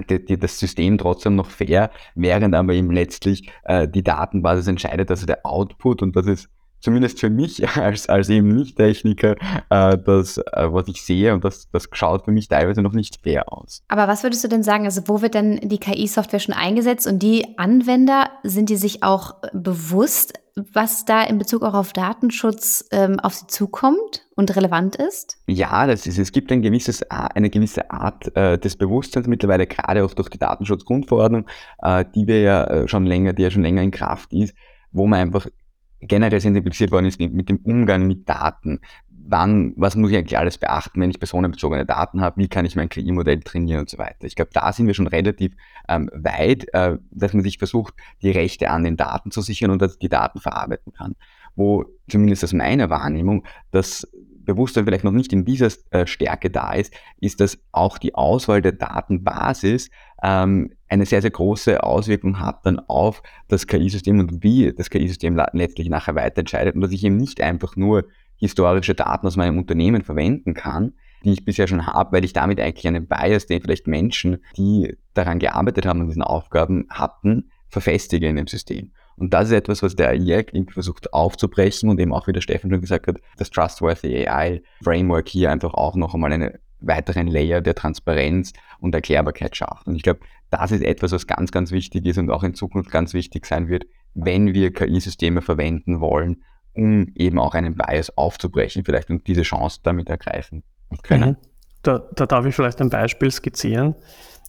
die, 0.10 0.24
die, 0.24 0.38
das 0.38 0.60
System 0.60 0.98
trotzdem 0.98 1.36
noch 1.36 1.50
fair, 1.50 1.92
während 2.16 2.56
aber 2.56 2.74
eben 2.74 2.92
letztlich 2.92 3.50
äh, 3.64 3.88
die 3.88 4.04
Datenbasis 4.04 4.68
entscheidet, 4.68 5.12
also 5.12 5.26
der 5.26 5.46
Output 5.46 6.02
und 6.02 6.16
das 6.16 6.28
ist 6.28 6.50
zumindest 6.82 7.20
für 7.20 7.30
mich 7.30 7.68
als, 7.78 8.10
als 8.10 8.30
eben 8.30 8.50
Nicht-Techniker, 8.56 9.36
äh, 9.70 9.98
das, 9.98 10.38
äh, 10.38 10.44
was 10.72 10.88
ich 10.88 11.02
sehe 11.04 11.34
und 11.34 11.44
das, 11.44 11.70
das 11.72 11.88
schaut 11.94 12.26
für 12.26 12.32
mich 12.32 12.48
teilweise 12.48 12.82
noch 12.82 12.94
nicht 12.94 13.20
fair 13.24 13.52
aus. 13.52 13.84
Aber 13.88 14.08
was 14.08 14.24
würdest 14.24 14.44
du 14.44 14.48
denn 14.48 14.64
sagen, 14.64 14.86
also 14.86 15.02
wo 15.06 15.22
wird 15.22 15.36
denn 15.36 15.60
die 15.64 15.78
KI-Software 15.78 16.40
schon 16.40 16.56
eingesetzt 16.56 17.08
und 17.08 17.20
die 17.20 17.58
Anwender, 17.58 18.30
sind 18.44 18.70
die 18.70 18.78
sich 18.78 19.04
auch 19.04 19.36
bewusst, 19.54 20.34
was 20.74 21.06
da 21.06 21.24
in 21.24 21.38
Bezug 21.38 21.64
auch 21.64 21.74
auf 21.74 21.94
Datenschutz 21.94 22.86
ähm, 22.92 23.20
auf 23.20 23.34
sie 23.34 23.48
zukommt 23.48 24.28
und 24.36 24.54
relevant 24.56 24.96
ist? 24.96 25.38
Ja, 25.48 25.88
das 25.88 26.06
ist, 26.06 26.18
es 26.18 26.32
gibt 26.32 26.52
ein 26.52 26.62
gewisses, 26.62 27.04
eine 27.10 27.50
gewisse 27.50 27.90
Art 27.90 28.36
äh, 28.36 28.58
des 28.58 28.76
Bewusstseins 28.76 29.28
mittlerweile, 29.28 29.66
gerade 29.66 30.04
auch 30.04 30.14
durch 30.14 30.30
die 30.30 30.40
Datenschutzgrundverordnung, 30.40 31.46
äh, 31.82 32.06
die 32.14 32.28
wir 32.28 32.42
ja 32.42 32.64
äh, 32.66 32.88
schon 32.88 33.06
länger, 33.06 33.34
die 33.34 33.44
ja 33.44 33.52
schon 33.52 33.64
länger 33.64 33.82
in 33.82 33.92
Kraft 33.92 34.34
ist, 34.34 34.54
wo 34.92 35.08
man 35.08 35.20
einfach 35.20 35.48
generell 36.02 36.40
sensibilisiert 36.40 36.92
worden 36.92 37.06
ist 37.06 37.20
mit 37.20 37.50
dem 37.50 37.58
Umgang 37.58 38.08
mit 38.08 38.28
Daten. 38.28 38.80
Wann, 39.10 39.74
was 39.78 39.96
muss 39.96 40.12
ich 40.12 40.18
eigentlich 40.18 40.38
alles 40.38 40.58
beachten, 40.58 41.00
wenn 41.00 41.12
ich 41.12 41.20
personenbezogene 41.20 41.86
Daten 41.86 42.22
habe? 42.22 42.42
Wie 42.42 42.48
kann 42.48 42.66
ich 42.66 42.76
mein 42.76 42.90
KI-Modell 42.90 43.40
trainieren 43.42 43.82
und 43.82 43.90
so 43.90 43.98
weiter? 43.98 44.26
Ich 44.26 44.36
glaube, 44.36 44.52
da 44.54 44.74
sind 44.74 44.88
wir 44.88 44.94
schon 44.94 45.08
relativ 45.08 45.54
ähm, 45.88 46.10
weit, 46.14 46.66
äh, 46.74 46.98
dass 47.12 47.34
man 47.34 47.44
sich 47.44 47.58
versucht, 47.60 47.94
die 48.22 48.32
Rechte 48.32 48.70
an 48.72 48.84
den 48.84 48.98
Daten 48.98 49.32
zu 49.32 49.42
sichern 49.42 49.72
und 49.72 49.82
dass 49.82 50.00
die 50.00 50.10
Daten 50.10 50.40
verarbeiten 50.40 50.92
kann. 50.92 51.16
Wo 51.56 51.86
zumindest 52.10 52.44
aus 52.44 52.54
meiner 52.54 52.90
Wahrnehmung 52.90 53.46
das 53.70 54.08
Bewusstsein 54.44 54.86
vielleicht 54.86 55.04
noch 55.04 55.12
nicht 55.12 55.34
in 55.34 55.46
dieser 55.46 55.70
äh, 55.92 56.06
Stärke 56.08 56.50
da 56.50 56.74
ist, 56.74 56.94
ist, 57.20 57.40
dass 57.40 57.60
auch 57.72 57.98
die 57.98 58.16
Auswahl 58.16 58.62
der 58.62 58.74
Datenbasis 58.74 59.90
ähm, 60.24 60.74
eine 60.92 61.06
sehr, 61.06 61.22
sehr 61.22 61.32
große 61.32 61.82
Auswirkung 61.84 62.42
hat 62.42 62.66
dann 62.66 62.80
auf 62.80 63.24
das 63.48 63.66
KI-System 63.66 64.20
und 64.20 64.44
wie 64.44 64.74
das 64.74 64.90
KI-System 64.90 65.42
letztlich 65.54 65.88
nachher 65.88 66.16
weiterentscheidet 66.16 66.76
und 66.76 66.82
dass 66.82 66.92
ich 66.92 67.04
eben 67.06 67.16
nicht 67.16 67.40
einfach 67.40 67.78
nur 67.78 68.04
historische 68.36 68.94
Daten 68.94 69.26
aus 69.26 69.38
meinem 69.38 69.58
Unternehmen 69.58 70.04
verwenden 70.04 70.54
kann, 70.54 70.94
die 71.24 71.32
ich 71.32 71.46
bisher 71.46 71.68
schon 71.68 71.88
habe, 71.88 72.12
weil 72.12 72.26
ich 72.26 72.34
damit 72.34 72.60
eigentlich 72.60 72.88
einen 72.88 73.08
Bias, 73.08 73.46
den 73.46 73.62
vielleicht 73.62 73.88
Menschen, 73.88 74.44
die 74.58 74.98
daran 75.14 75.40
gearbeitet 75.40 75.86
haben 75.86 76.02
und 76.02 76.08
diesen 76.08 76.24
Aufgaben 76.24 76.88
hatten, 76.90 77.52
verfestige 77.70 78.28
in 78.28 78.36
dem 78.36 78.48
System. 78.48 78.92
Und 79.16 79.34
das 79.34 79.48
ist 79.48 79.54
etwas, 79.54 79.84
was 79.84 79.96
der 79.96 80.10
AI 80.10 80.46
versucht 80.72 81.14
aufzubrechen 81.14 81.90
und 81.90 82.02
eben 82.02 82.14
auch, 82.14 82.28
wie 82.28 82.34
der 82.34 82.42
Stefan 82.42 82.70
schon 82.70 82.82
gesagt 82.82 83.08
hat, 83.08 83.22
das 83.38 83.50
Trustworthy 83.50 84.28
AI 84.28 84.62
Framework 84.84 85.30
hier 85.30 85.52
einfach 85.52 85.74
auch 85.74 85.96
noch 85.96 86.14
einmal 86.14 86.34
einen 86.34 86.58
weiteren 86.82 87.28
Layer 87.28 87.62
der 87.62 87.76
Transparenz 87.76 88.54
und 88.80 88.94
Erklärbarkeit 88.96 89.56
schafft. 89.56 89.88
Und 89.88 89.96
ich 89.96 90.04
glaube, 90.04 90.22
das 90.50 90.72
ist 90.72 90.84
etwas, 90.84 91.12
was 91.12 91.28
ganz, 91.28 91.52
ganz 91.52 91.72
wichtig 91.72 92.06
ist 92.06 92.18
und 92.18 92.30
auch 92.30 92.44
in 92.44 92.54
Zukunft 92.54 92.92
ganz 92.92 93.14
wichtig 93.14 93.46
sein 93.46 93.70
wird, 93.70 93.86
wenn 94.14 94.54
wir 94.54 94.74
KI-Systeme 94.74 95.42
verwenden 95.42 96.02
wollen, 96.02 96.44
um 96.74 97.08
eben 97.16 97.40
auch 97.40 97.54
einen 97.54 97.76
Bias 97.76 98.16
aufzubrechen, 98.18 98.84
vielleicht 98.84 99.10
und 99.10 99.28
diese 99.28 99.44
Chance 99.44 99.80
damit 99.84 100.10
ergreifen 100.10 100.64
können. 101.04 101.32
Mhm. 101.32 101.38
Da, 101.84 102.00
da 102.16 102.26
darf 102.26 102.46
ich 102.46 102.56
vielleicht 102.56 102.82
ein 102.82 102.90
Beispiel 102.90 103.32
skizzieren. 103.32 103.96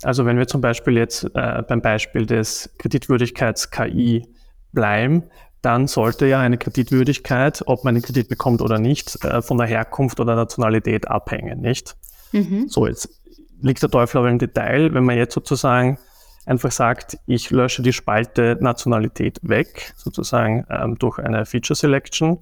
Also 0.02 0.26
wenn 0.26 0.36
wir 0.36 0.46
zum 0.46 0.60
Beispiel 0.60 0.96
jetzt 0.96 1.24
äh, 1.34 1.62
beim 1.66 1.80
Beispiel 1.80 2.26
des 2.26 2.74
Kreditwürdigkeits-KI 2.78 4.26
bleiben, 4.72 5.24
dann 5.62 5.86
sollte 5.86 6.26
ja 6.26 6.40
eine 6.40 6.58
Kreditwürdigkeit, 6.58 7.62
ob 7.66 7.84
man 7.84 7.94
einen 7.94 8.02
Kredit 8.02 8.28
bekommt 8.28 8.60
oder 8.60 8.78
nicht, 8.78 9.24
äh, 9.24 9.40
von 9.40 9.58
der 9.58 9.68
Herkunft 9.68 10.18
oder 10.18 10.34
Nationalität 10.34 11.08
abhängen, 11.08 11.60
nicht? 11.60 11.96
Mhm. 12.32 12.68
So, 12.68 12.86
jetzt 12.86 13.08
liegt 13.60 13.82
der 13.82 13.90
Teufel 13.90 14.18
aber 14.18 14.30
im 14.30 14.38
Detail, 14.38 14.92
wenn 14.94 15.04
man 15.04 15.16
jetzt 15.16 15.34
sozusagen 15.34 15.98
einfach 16.46 16.72
sagt, 16.72 17.18
ich 17.26 17.50
lösche 17.50 17.82
die 17.82 17.92
Spalte 17.92 18.58
Nationalität 18.60 19.38
weg, 19.42 19.92
sozusagen 19.96 20.66
ähm, 20.70 20.98
durch 20.98 21.18
eine 21.18 21.46
Feature 21.46 21.76
Selection, 21.76 22.38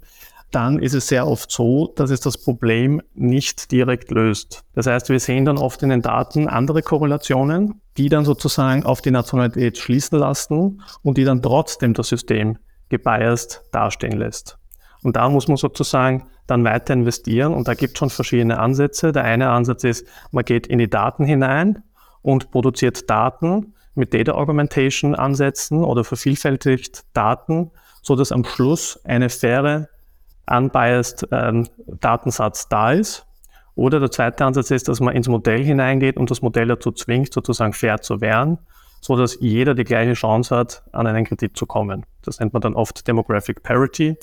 dann 0.50 0.80
ist 0.80 0.94
es 0.94 1.06
sehr 1.06 1.26
oft 1.26 1.50
so, 1.50 1.92
dass 1.94 2.10
es 2.10 2.20
das 2.20 2.38
Problem 2.38 3.00
nicht 3.14 3.70
direkt 3.70 4.10
löst. 4.10 4.64
Das 4.74 4.86
heißt, 4.86 5.08
wir 5.08 5.20
sehen 5.20 5.44
dann 5.44 5.58
oft 5.58 5.82
in 5.82 5.90
den 5.90 6.02
Daten 6.02 6.48
andere 6.48 6.82
Korrelationen, 6.82 7.80
die 7.96 8.08
dann 8.08 8.24
sozusagen 8.24 8.84
auf 8.84 9.00
die 9.00 9.12
Nationalität 9.12 9.78
schließen 9.78 10.18
lassen 10.18 10.82
und 11.02 11.18
die 11.18 11.24
dann 11.24 11.42
trotzdem 11.42 11.94
das 11.94 12.08
System 12.08 12.58
gebiased 12.88 13.62
dastehen 13.70 14.18
lässt. 14.18 14.59
Und 15.02 15.16
da 15.16 15.28
muss 15.28 15.48
man 15.48 15.56
sozusagen 15.56 16.26
dann 16.46 16.64
weiter 16.64 16.94
investieren 16.94 17.54
und 17.54 17.68
da 17.68 17.74
gibt 17.74 17.94
es 17.94 17.98
schon 17.98 18.10
verschiedene 18.10 18.58
Ansätze. 18.58 19.12
Der 19.12 19.24
eine 19.24 19.50
Ansatz 19.50 19.84
ist, 19.84 20.06
man 20.30 20.44
geht 20.44 20.66
in 20.66 20.78
die 20.78 20.90
Daten 20.90 21.24
hinein 21.24 21.82
und 22.22 22.50
produziert 22.50 23.08
Daten 23.08 23.74
mit 23.94 24.12
Data 24.14 24.32
Augmentation 24.32 25.14
Ansätzen 25.14 25.84
oder 25.84 26.04
vervielfältigt 26.04 27.04
Daten, 27.14 27.70
so 28.02 28.16
dass 28.16 28.32
am 28.32 28.44
Schluss 28.44 29.00
eine 29.04 29.28
faire 29.28 29.88
unbiased 30.46 31.28
ähm, 31.30 31.68
Datensatz 32.00 32.68
da 32.68 32.92
ist. 32.92 33.26
Oder 33.76 34.00
der 34.00 34.10
zweite 34.10 34.44
Ansatz 34.44 34.70
ist, 34.70 34.88
dass 34.88 35.00
man 35.00 35.14
ins 35.14 35.28
Modell 35.28 35.64
hineingeht 35.64 36.16
und 36.16 36.30
das 36.30 36.42
Modell 36.42 36.66
dazu 36.66 36.92
zwingt, 36.92 37.32
sozusagen 37.32 37.72
fair 37.72 38.00
zu 38.00 38.20
werden, 38.20 38.58
so 39.00 39.16
dass 39.16 39.38
jeder 39.40 39.74
die 39.74 39.84
gleiche 39.84 40.14
Chance 40.14 40.54
hat, 40.54 40.82
an 40.92 41.06
einen 41.06 41.24
Kredit 41.24 41.56
zu 41.56 41.66
kommen. 41.66 42.04
Das 42.22 42.40
nennt 42.40 42.52
man 42.52 42.60
dann 42.60 42.74
oft 42.74 43.06
Demographic 43.06 43.62
Parity. 43.62 44.16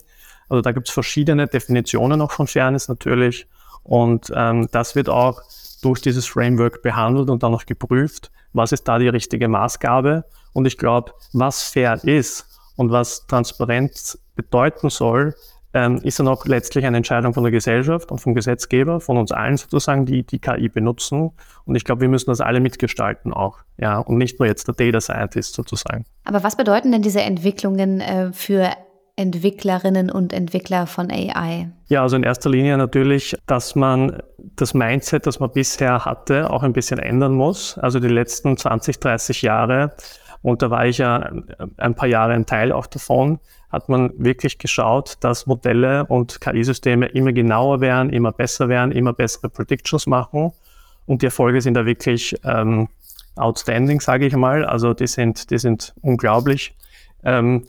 Also 0.50 0.62
da 0.62 0.72
gibt 0.72 0.88
es 0.88 0.94
verschiedene 0.94 1.48
Definitionen 1.48 2.22
auch 2.22 2.32
von 2.32 2.48
Fairness 2.48 2.88
natürlich. 2.88 3.48
Und 3.84 4.32
ähm, 4.36 4.68
das 4.72 4.96
wird 4.96 5.10
auch 5.10 5.42
durch 5.82 6.02
dieses 6.02 6.26
Framework 6.26 6.82
behandelt 6.82 7.30
und 7.30 7.44
dann 7.44 7.52
noch 7.52 7.66
geprüft, 7.66 8.32
was 8.54 8.72
ist 8.72 8.88
da 8.88 9.00
die 9.00 9.10
richtige 9.10 9.48
Maßgabe. 9.48 10.26
Und 10.54 10.66
ich 10.66 10.78
glaube, 10.78 11.14
was 11.34 11.64
fair 11.64 12.04
ist 12.04 12.48
und 12.76 12.92
was 12.92 13.28
Transparenz 13.28 14.20
bedeuten 14.36 14.90
soll, 14.90 15.36
ähm, 15.74 16.00
ist 16.04 16.20
dann 16.20 16.28
auch 16.28 16.46
letztlich 16.46 16.86
eine 16.86 16.98
Entscheidung 16.98 17.34
von 17.34 17.44
der 17.44 17.52
Gesellschaft 17.52 18.12
und 18.12 18.20
vom 18.20 18.34
Gesetzgeber, 18.34 19.00
von 19.00 19.18
uns 19.18 19.32
allen 19.32 19.58
sozusagen, 19.58 20.06
die 20.06 20.24
die 20.24 20.40
KI 20.40 20.70
benutzen. 20.70 21.32
Und 21.66 21.76
ich 21.76 21.84
glaube, 21.84 22.02
wir 22.02 22.10
müssen 22.10 22.30
das 22.30 22.42
alle 22.42 22.60
mitgestalten 22.60 23.34
auch. 23.34 23.60
Ja, 23.78 24.00
und 24.00 24.18
nicht 24.18 24.40
nur 24.40 24.48
jetzt 24.48 24.68
der 24.68 24.76
Data 24.76 25.02
Scientist 25.02 25.54
sozusagen. 25.54 26.06
Aber 26.24 26.44
was 26.44 26.56
bedeuten 26.56 26.92
denn 26.92 27.02
diese 27.02 27.22
Entwicklungen 27.22 28.02
äh, 28.02 28.32
für 28.34 28.72
Entwicklerinnen 29.18 30.12
und 30.12 30.32
Entwickler 30.32 30.86
von 30.86 31.12
AI? 31.12 31.70
Ja, 31.88 32.04
also 32.04 32.16
in 32.16 32.24
erster 32.24 32.52
Linie 32.52 32.78
natürlich, 32.78 33.36
dass 33.48 33.76
man 33.76 34.22
das 34.38 34.74
Mindset, 34.74 35.26
das 35.26 35.40
man 35.40 35.52
bisher 35.52 36.06
hatte, 36.06 36.50
auch 36.52 36.62
ein 36.62 36.72
bisschen 36.72 37.00
ändern 37.00 37.34
muss. 37.34 37.78
Also 37.80 38.00
die 38.00 38.08
letzten 38.08 38.56
20, 38.56 39.00
30 39.00 39.42
Jahre, 39.42 39.94
und 40.44 40.62
da 40.62 40.70
war 40.70 40.86
ich 40.86 41.00
ja 41.00 41.32
ein 41.78 41.96
paar 41.96 42.08
Jahre 42.08 42.34
ein 42.34 42.46
Teil 42.46 42.72
auch 42.72 42.86
davon, 42.86 43.40
hat 43.72 43.90
man 43.90 44.14
wirklich 44.18 44.60
geschaut, 44.60 45.18
dass 45.22 45.48
Modelle 45.48 46.06
und 46.06 46.40
KI-Systeme 46.40 47.08
immer 47.08 47.34
genauer 47.34 47.82
werden, 47.82 48.12
immer 48.12 48.32
besser 48.32 48.70
werden, 48.70 48.92
immer 48.92 49.14
bessere 49.14 49.50
Predictions 49.50 50.06
machen. 50.06 50.54
Und 51.08 51.24
die 51.24 51.26
Erfolge 51.26 51.60
sind 51.62 51.74
da 51.74 51.86
wirklich 51.86 52.36
ähm, 52.44 52.88
outstanding, 53.36 54.00
sage 54.00 54.28
ich 54.28 54.36
mal. 54.36 54.64
Also 54.64 54.94
die 54.94 55.08
sind, 55.08 55.50
die 55.50 55.58
sind 55.58 55.96
unglaublich. 56.02 56.76
Ähm, 57.24 57.66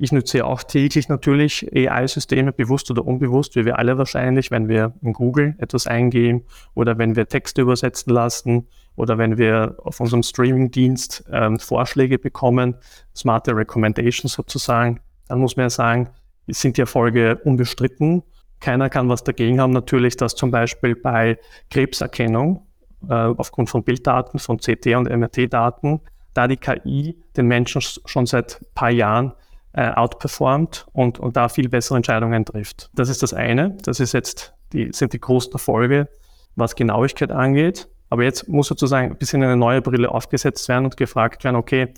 Ich 0.00 0.12
nutze 0.12 0.46
auch 0.46 0.62
täglich 0.62 1.08
natürlich 1.08 1.68
AI-Systeme, 1.74 2.52
bewusst 2.52 2.88
oder 2.88 3.04
unbewusst, 3.04 3.56
wie 3.56 3.64
wir 3.64 3.80
alle 3.80 3.98
wahrscheinlich, 3.98 4.52
wenn 4.52 4.68
wir 4.68 4.94
in 5.02 5.12
Google 5.12 5.56
etwas 5.58 5.88
eingeben 5.88 6.44
oder 6.74 6.98
wenn 6.98 7.16
wir 7.16 7.26
Texte 7.26 7.62
übersetzen 7.62 8.12
lassen 8.12 8.68
oder 8.94 9.18
wenn 9.18 9.38
wir 9.38 9.74
auf 9.78 9.98
unserem 9.98 10.22
Streaming-Dienst 10.22 11.24
ähm, 11.32 11.58
Vorschläge 11.58 12.20
bekommen, 12.20 12.76
smarte 13.12 13.56
Recommendations 13.56 14.34
sozusagen, 14.34 15.00
dann 15.26 15.40
muss 15.40 15.56
man 15.56 15.64
ja 15.64 15.70
sagen, 15.70 16.10
sind 16.46 16.76
die 16.76 16.82
Erfolge 16.82 17.40
unbestritten. 17.42 18.22
Keiner 18.60 18.90
kann 18.90 19.08
was 19.08 19.24
dagegen 19.24 19.60
haben, 19.60 19.72
natürlich, 19.72 20.16
dass 20.16 20.36
zum 20.36 20.52
Beispiel 20.52 20.94
bei 20.94 21.40
Krebserkennung 21.70 22.64
äh, 23.08 23.14
aufgrund 23.14 23.68
von 23.68 23.82
Bilddaten, 23.82 24.38
von 24.38 24.58
CT- 24.58 24.94
und 24.94 25.10
MRT-Daten, 25.10 26.02
da 26.34 26.46
die 26.46 26.56
KI 26.56 27.18
den 27.36 27.46
Menschen 27.46 27.82
schon 27.82 28.26
seit 28.26 28.60
ein 28.60 28.74
paar 28.74 28.90
Jahren 28.90 29.32
äh, 29.78 29.92
outperformt 29.94 30.88
und, 30.92 31.20
und 31.20 31.36
da 31.36 31.48
viel 31.48 31.68
bessere 31.68 31.98
Entscheidungen 31.98 32.44
trifft. 32.44 32.90
Das 32.94 33.08
ist 33.08 33.22
das 33.22 33.32
eine. 33.32 33.76
Das 33.84 34.00
ist 34.00 34.12
jetzt 34.12 34.52
die, 34.72 34.90
sind 34.92 35.12
die 35.12 35.20
großen 35.20 35.52
Erfolge, 35.52 36.08
was 36.56 36.74
Genauigkeit 36.74 37.30
angeht. 37.30 37.88
Aber 38.10 38.24
jetzt 38.24 38.48
muss 38.48 38.66
sozusagen 38.66 39.12
ein 39.12 39.18
bisschen 39.18 39.40
eine 39.44 39.56
neue 39.56 39.80
Brille 39.80 40.10
aufgesetzt 40.10 40.68
werden 40.68 40.86
und 40.86 40.96
gefragt 40.96 41.44
werden, 41.44 41.54
okay, 41.54 41.94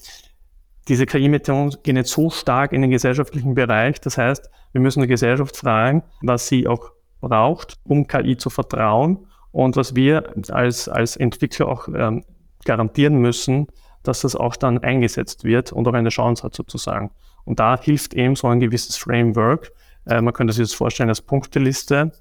diese 0.88 1.07
KI-Methoden 1.07 1.83
gehen 1.83 1.97
jetzt 1.97 2.11
so 2.11 2.29
stark 2.29 2.75
in 2.75 2.83
den 2.83 2.90
gesellschaftlichen 2.90 3.55
Bereich. 3.55 3.99
Das 4.03 4.19
heißt, 4.19 4.51
wir 4.73 4.83
müssen 4.83 5.01
die 5.01 5.09
Gesellschaft 5.09 5.57
fragen, 5.57 6.03
was 6.21 6.49
sie 6.49 6.69
auch 6.69 6.90
braucht, 7.23 7.79
um 7.85 8.07
KI 8.07 8.37
zu 8.37 8.51
vertrauen 8.51 9.27
und 9.53 9.77
was 9.77 9.95
wir 9.95 10.35
als, 10.51 10.87
als 10.87 11.16
Entwickler 11.16 11.69
auch 11.69 11.88
ähm, 11.88 12.25
garantieren 12.66 13.16
müssen, 13.16 13.69
dass 14.03 14.21
das 14.21 14.37
auch 14.37 14.57
dann 14.57 14.79
eingesetzt 14.79 15.45
wird 15.45 15.73
und 15.73 15.88
auch 15.88 15.95
eine 15.95 16.11
Chance 16.11 16.43
hat 16.43 16.55
sozusagen. 16.55 17.11
Und 17.44 17.61
da 17.61 17.81
hilft 17.81 18.14
eben 18.14 18.37
so 18.37 18.48
ein 18.48 18.61
gewisses 18.61 18.96
Framework. 18.96 19.72
Äh, 20.07 20.20
man 20.20 20.33
könnte 20.33 20.53
sich 20.53 20.64
das 20.64 20.72
vorstellen 20.72 21.09
als 21.09 21.20
Punkteliste. 21.20 22.12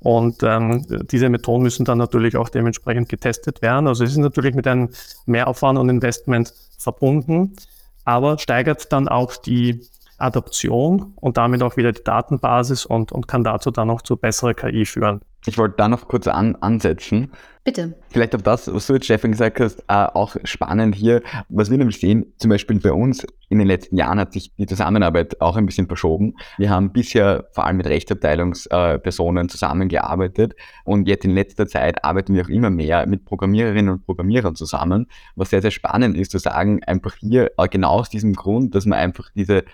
Und 0.00 0.42
ähm, 0.42 0.84
diese 1.10 1.28
Methoden 1.28 1.62
müssen 1.62 1.84
dann 1.84 1.98
natürlich 1.98 2.36
auch 2.36 2.48
dementsprechend 2.48 3.08
getestet 3.08 3.62
werden. 3.62 3.86
Also 3.88 4.04
es 4.04 4.12
ist 4.12 4.18
natürlich 4.18 4.54
mit 4.54 4.66
einem 4.66 4.90
Mehraufwand 5.26 5.78
und 5.78 5.88
Investment 5.88 6.52
verbunden, 6.78 7.56
aber 8.04 8.38
steigert 8.38 8.92
dann 8.92 9.08
auch 9.08 9.36
die 9.36 9.80
Adaption 10.18 11.12
und 11.16 11.36
damit 11.36 11.62
auch 11.62 11.76
wieder 11.76 11.92
die 11.92 12.02
Datenbasis 12.02 12.86
und, 12.86 13.12
und 13.12 13.28
kann 13.28 13.44
dazu 13.44 13.70
dann 13.70 13.90
auch 13.90 14.02
zu 14.02 14.16
besserer 14.16 14.54
KI 14.54 14.86
führen. 14.86 15.20
Ich 15.46 15.58
wollte 15.58 15.76
da 15.78 15.88
noch 15.88 16.08
kurz 16.08 16.26
an, 16.26 16.56
ansetzen. 16.56 17.30
Bitte. 17.62 17.94
Vielleicht 18.10 18.34
auf 18.34 18.42
das, 18.42 18.72
was 18.72 18.86
du 18.86 18.94
jetzt, 18.94 19.06
Stefan, 19.06 19.32
gesagt 19.32 19.58
hast, 19.60 19.80
äh, 19.88 20.06
auch 20.14 20.36
spannend 20.44 20.94
hier. 20.94 21.22
Was 21.48 21.70
wir 21.70 21.78
nämlich 21.78 21.98
sehen, 21.98 22.32
zum 22.38 22.50
Beispiel 22.50 22.78
bei 22.80 22.92
uns 22.92 23.26
in 23.48 23.58
den 23.58 23.66
letzten 23.66 23.96
Jahren 23.96 24.18
hat 24.18 24.32
sich 24.32 24.54
die 24.56 24.66
Zusammenarbeit 24.66 25.40
auch 25.40 25.56
ein 25.56 25.66
bisschen 25.66 25.86
verschoben. 25.86 26.34
Wir 26.58 26.70
haben 26.70 26.92
bisher 26.92 27.48
vor 27.52 27.64
allem 27.64 27.76
mit 27.76 27.86
Rechtsabteilungspersonen 27.86 29.46
äh, 29.46 29.48
zusammengearbeitet 29.48 30.54
und 30.84 31.08
jetzt 31.08 31.24
in 31.24 31.32
letzter 31.32 31.66
Zeit 31.66 32.04
arbeiten 32.04 32.34
wir 32.34 32.44
auch 32.44 32.48
immer 32.48 32.70
mehr 32.70 33.06
mit 33.06 33.24
Programmiererinnen 33.24 33.94
und 33.94 34.06
Programmierern 34.06 34.54
zusammen, 34.54 35.06
was 35.34 35.50
sehr, 35.50 35.62
sehr 35.62 35.70
spannend 35.70 36.16
ist 36.16 36.32
zu 36.32 36.38
sagen, 36.38 36.82
einfach 36.84 37.14
hier 37.16 37.52
äh, 37.56 37.68
genau 37.68 38.00
aus 38.00 38.10
diesem 38.10 38.34
Grund, 38.34 38.74
dass 38.74 38.86
man 38.86 38.98
einfach 38.98 39.30
diese 39.34 39.64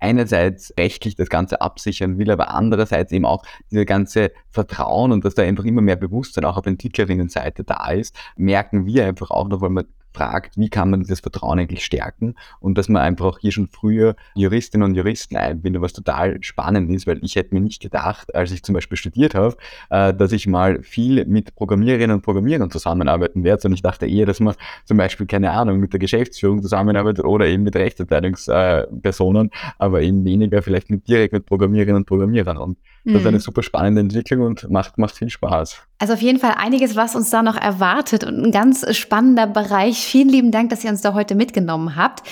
einerseits 0.00 0.74
rechtlich 0.78 1.14
das 1.14 1.28
Ganze 1.28 1.60
absichern 1.60 2.18
will, 2.18 2.30
aber 2.30 2.50
andererseits 2.50 3.12
eben 3.12 3.24
auch 3.24 3.44
diese 3.70 3.84
ganze 3.84 4.32
Vertrauen 4.50 5.12
und 5.12 5.24
dass 5.24 5.34
da 5.34 5.42
einfach 5.42 5.64
immer 5.64 5.82
mehr 5.82 5.96
Bewusstsein 5.96 6.44
auch 6.44 6.56
auf 6.56 6.66
Entwicklerinnenseite 6.66 7.64
da 7.64 7.90
ist, 7.90 8.16
merken 8.36 8.86
wir 8.86 9.06
einfach 9.06 9.30
auch 9.30 9.48
noch, 9.48 9.60
weil 9.60 9.70
wir 9.70 9.84
fragt, 10.12 10.56
wie 10.56 10.68
kann 10.68 10.90
man 10.90 11.00
dieses 11.00 11.20
Vertrauen 11.20 11.58
eigentlich 11.58 11.84
stärken 11.84 12.34
und 12.60 12.76
dass 12.76 12.88
man 12.88 13.02
einfach 13.02 13.26
auch 13.26 13.38
hier 13.38 13.52
schon 13.52 13.68
früher 13.68 14.16
Juristinnen 14.34 14.88
und 14.88 14.94
Juristen 14.94 15.36
einbindet, 15.36 15.82
was 15.82 15.92
total 15.92 16.42
spannend 16.42 16.90
ist, 16.90 17.06
weil 17.06 17.18
ich 17.22 17.36
hätte 17.36 17.54
mir 17.54 17.60
nicht 17.60 17.80
gedacht, 17.80 18.34
als 18.34 18.50
ich 18.52 18.62
zum 18.62 18.74
Beispiel 18.74 18.96
studiert 18.96 19.34
habe, 19.34 19.56
äh, 19.90 20.12
dass 20.14 20.32
ich 20.32 20.46
mal 20.46 20.82
viel 20.82 21.24
mit 21.26 21.54
Programmiererinnen 21.54 22.16
und 22.16 22.22
Programmierern 22.22 22.70
zusammenarbeiten 22.70 23.44
werde, 23.44 23.62
sondern 23.62 23.76
ich 23.76 23.82
dachte 23.82 24.06
eher, 24.06 24.26
dass 24.26 24.40
man 24.40 24.54
zum 24.84 24.96
Beispiel, 24.96 25.26
keine 25.26 25.50
Ahnung, 25.50 25.78
mit 25.78 25.92
der 25.92 26.00
Geschäftsführung 26.00 26.62
zusammenarbeitet 26.62 27.24
oder 27.24 27.46
eben 27.46 27.62
mit 27.62 27.76
Rechtsabteilungspersonen, 27.76 29.50
aber 29.78 30.02
eben 30.02 30.24
weniger 30.24 30.62
vielleicht 30.62 30.90
mit, 30.90 31.06
direkt 31.08 31.32
mit 31.32 31.46
Programmiererinnen 31.46 31.96
und 31.96 32.06
Programmierern 32.06 32.56
und 32.56 32.78
das 33.04 33.14
ist 33.14 33.26
eine 33.26 33.38
mhm. 33.38 33.40
super 33.40 33.62
spannende 33.62 34.00
Entwicklung 34.02 34.46
und 34.46 34.70
macht, 34.70 34.98
macht 34.98 35.16
viel 35.16 35.30
Spaß. 35.30 35.82
Also 35.98 36.14
auf 36.14 36.22
jeden 36.22 36.38
Fall 36.38 36.54
einiges, 36.56 36.96
was 36.96 37.14
uns 37.14 37.30
da 37.30 37.42
noch 37.42 37.56
erwartet 37.56 38.24
und 38.24 38.42
ein 38.42 38.52
ganz 38.52 38.84
spannender 38.96 39.46
Bereich. 39.46 39.99
Vielen 40.04 40.28
lieben 40.28 40.50
Dank, 40.50 40.70
dass 40.70 40.84
ihr 40.84 40.90
uns 40.90 41.02
da 41.02 41.14
heute 41.14 41.34
mitgenommen 41.34 41.96
habt. 41.96 42.22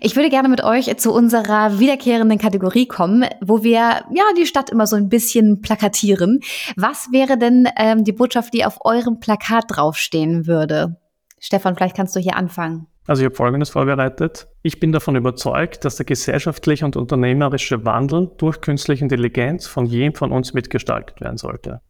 Ich 0.00 0.16
würde 0.16 0.30
gerne 0.30 0.48
mit 0.48 0.62
euch 0.62 0.96
zu 0.98 1.12
unserer 1.12 1.78
wiederkehrenden 1.78 2.38
Kategorie 2.38 2.86
kommen, 2.86 3.24
wo 3.40 3.62
wir 3.62 4.04
ja 4.12 4.24
die 4.36 4.46
Stadt 4.46 4.70
immer 4.70 4.86
so 4.86 4.96
ein 4.96 5.08
bisschen 5.08 5.60
plakatieren. 5.60 6.40
Was 6.76 7.08
wäre 7.12 7.38
denn 7.38 7.68
ähm, 7.78 8.04
die 8.04 8.12
Botschaft, 8.12 8.54
die 8.54 8.64
auf 8.64 8.84
eurem 8.84 9.20
Plakat 9.20 9.64
draufstehen 9.68 10.46
würde? 10.46 10.96
Stefan, 11.40 11.76
vielleicht 11.76 11.96
kannst 11.96 12.16
du 12.16 12.20
hier 12.20 12.36
anfangen. 12.36 12.86
Also 13.06 13.22
ich 13.22 13.24
habe 13.24 13.36
Folgendes 13.36 13.70
vorbereitet. 13.70 14.48
Ich 14.62 14.80
bin 14.80 14.92
davon 14.92 15.16
überzeugt, 15.16 15.84
dass 15.84 15.96
der 15.96 16.04
gesellschaftliche 16.04 16.84
und 16.84 16.94
unternehmerische 16.94 17.84
Wandel 17.86 18.30
durch 18.36 18.60
künstliche 18.60 19.02
Intelligenz 19.02 19.66
von 19.66 19.86
jedem 19.86 20.14
von 20.14 20.30
uns 20.30 20.52
mitgestaltet 20.52 21.20
werden 21.22 21.38
sollte. 21.38 21.80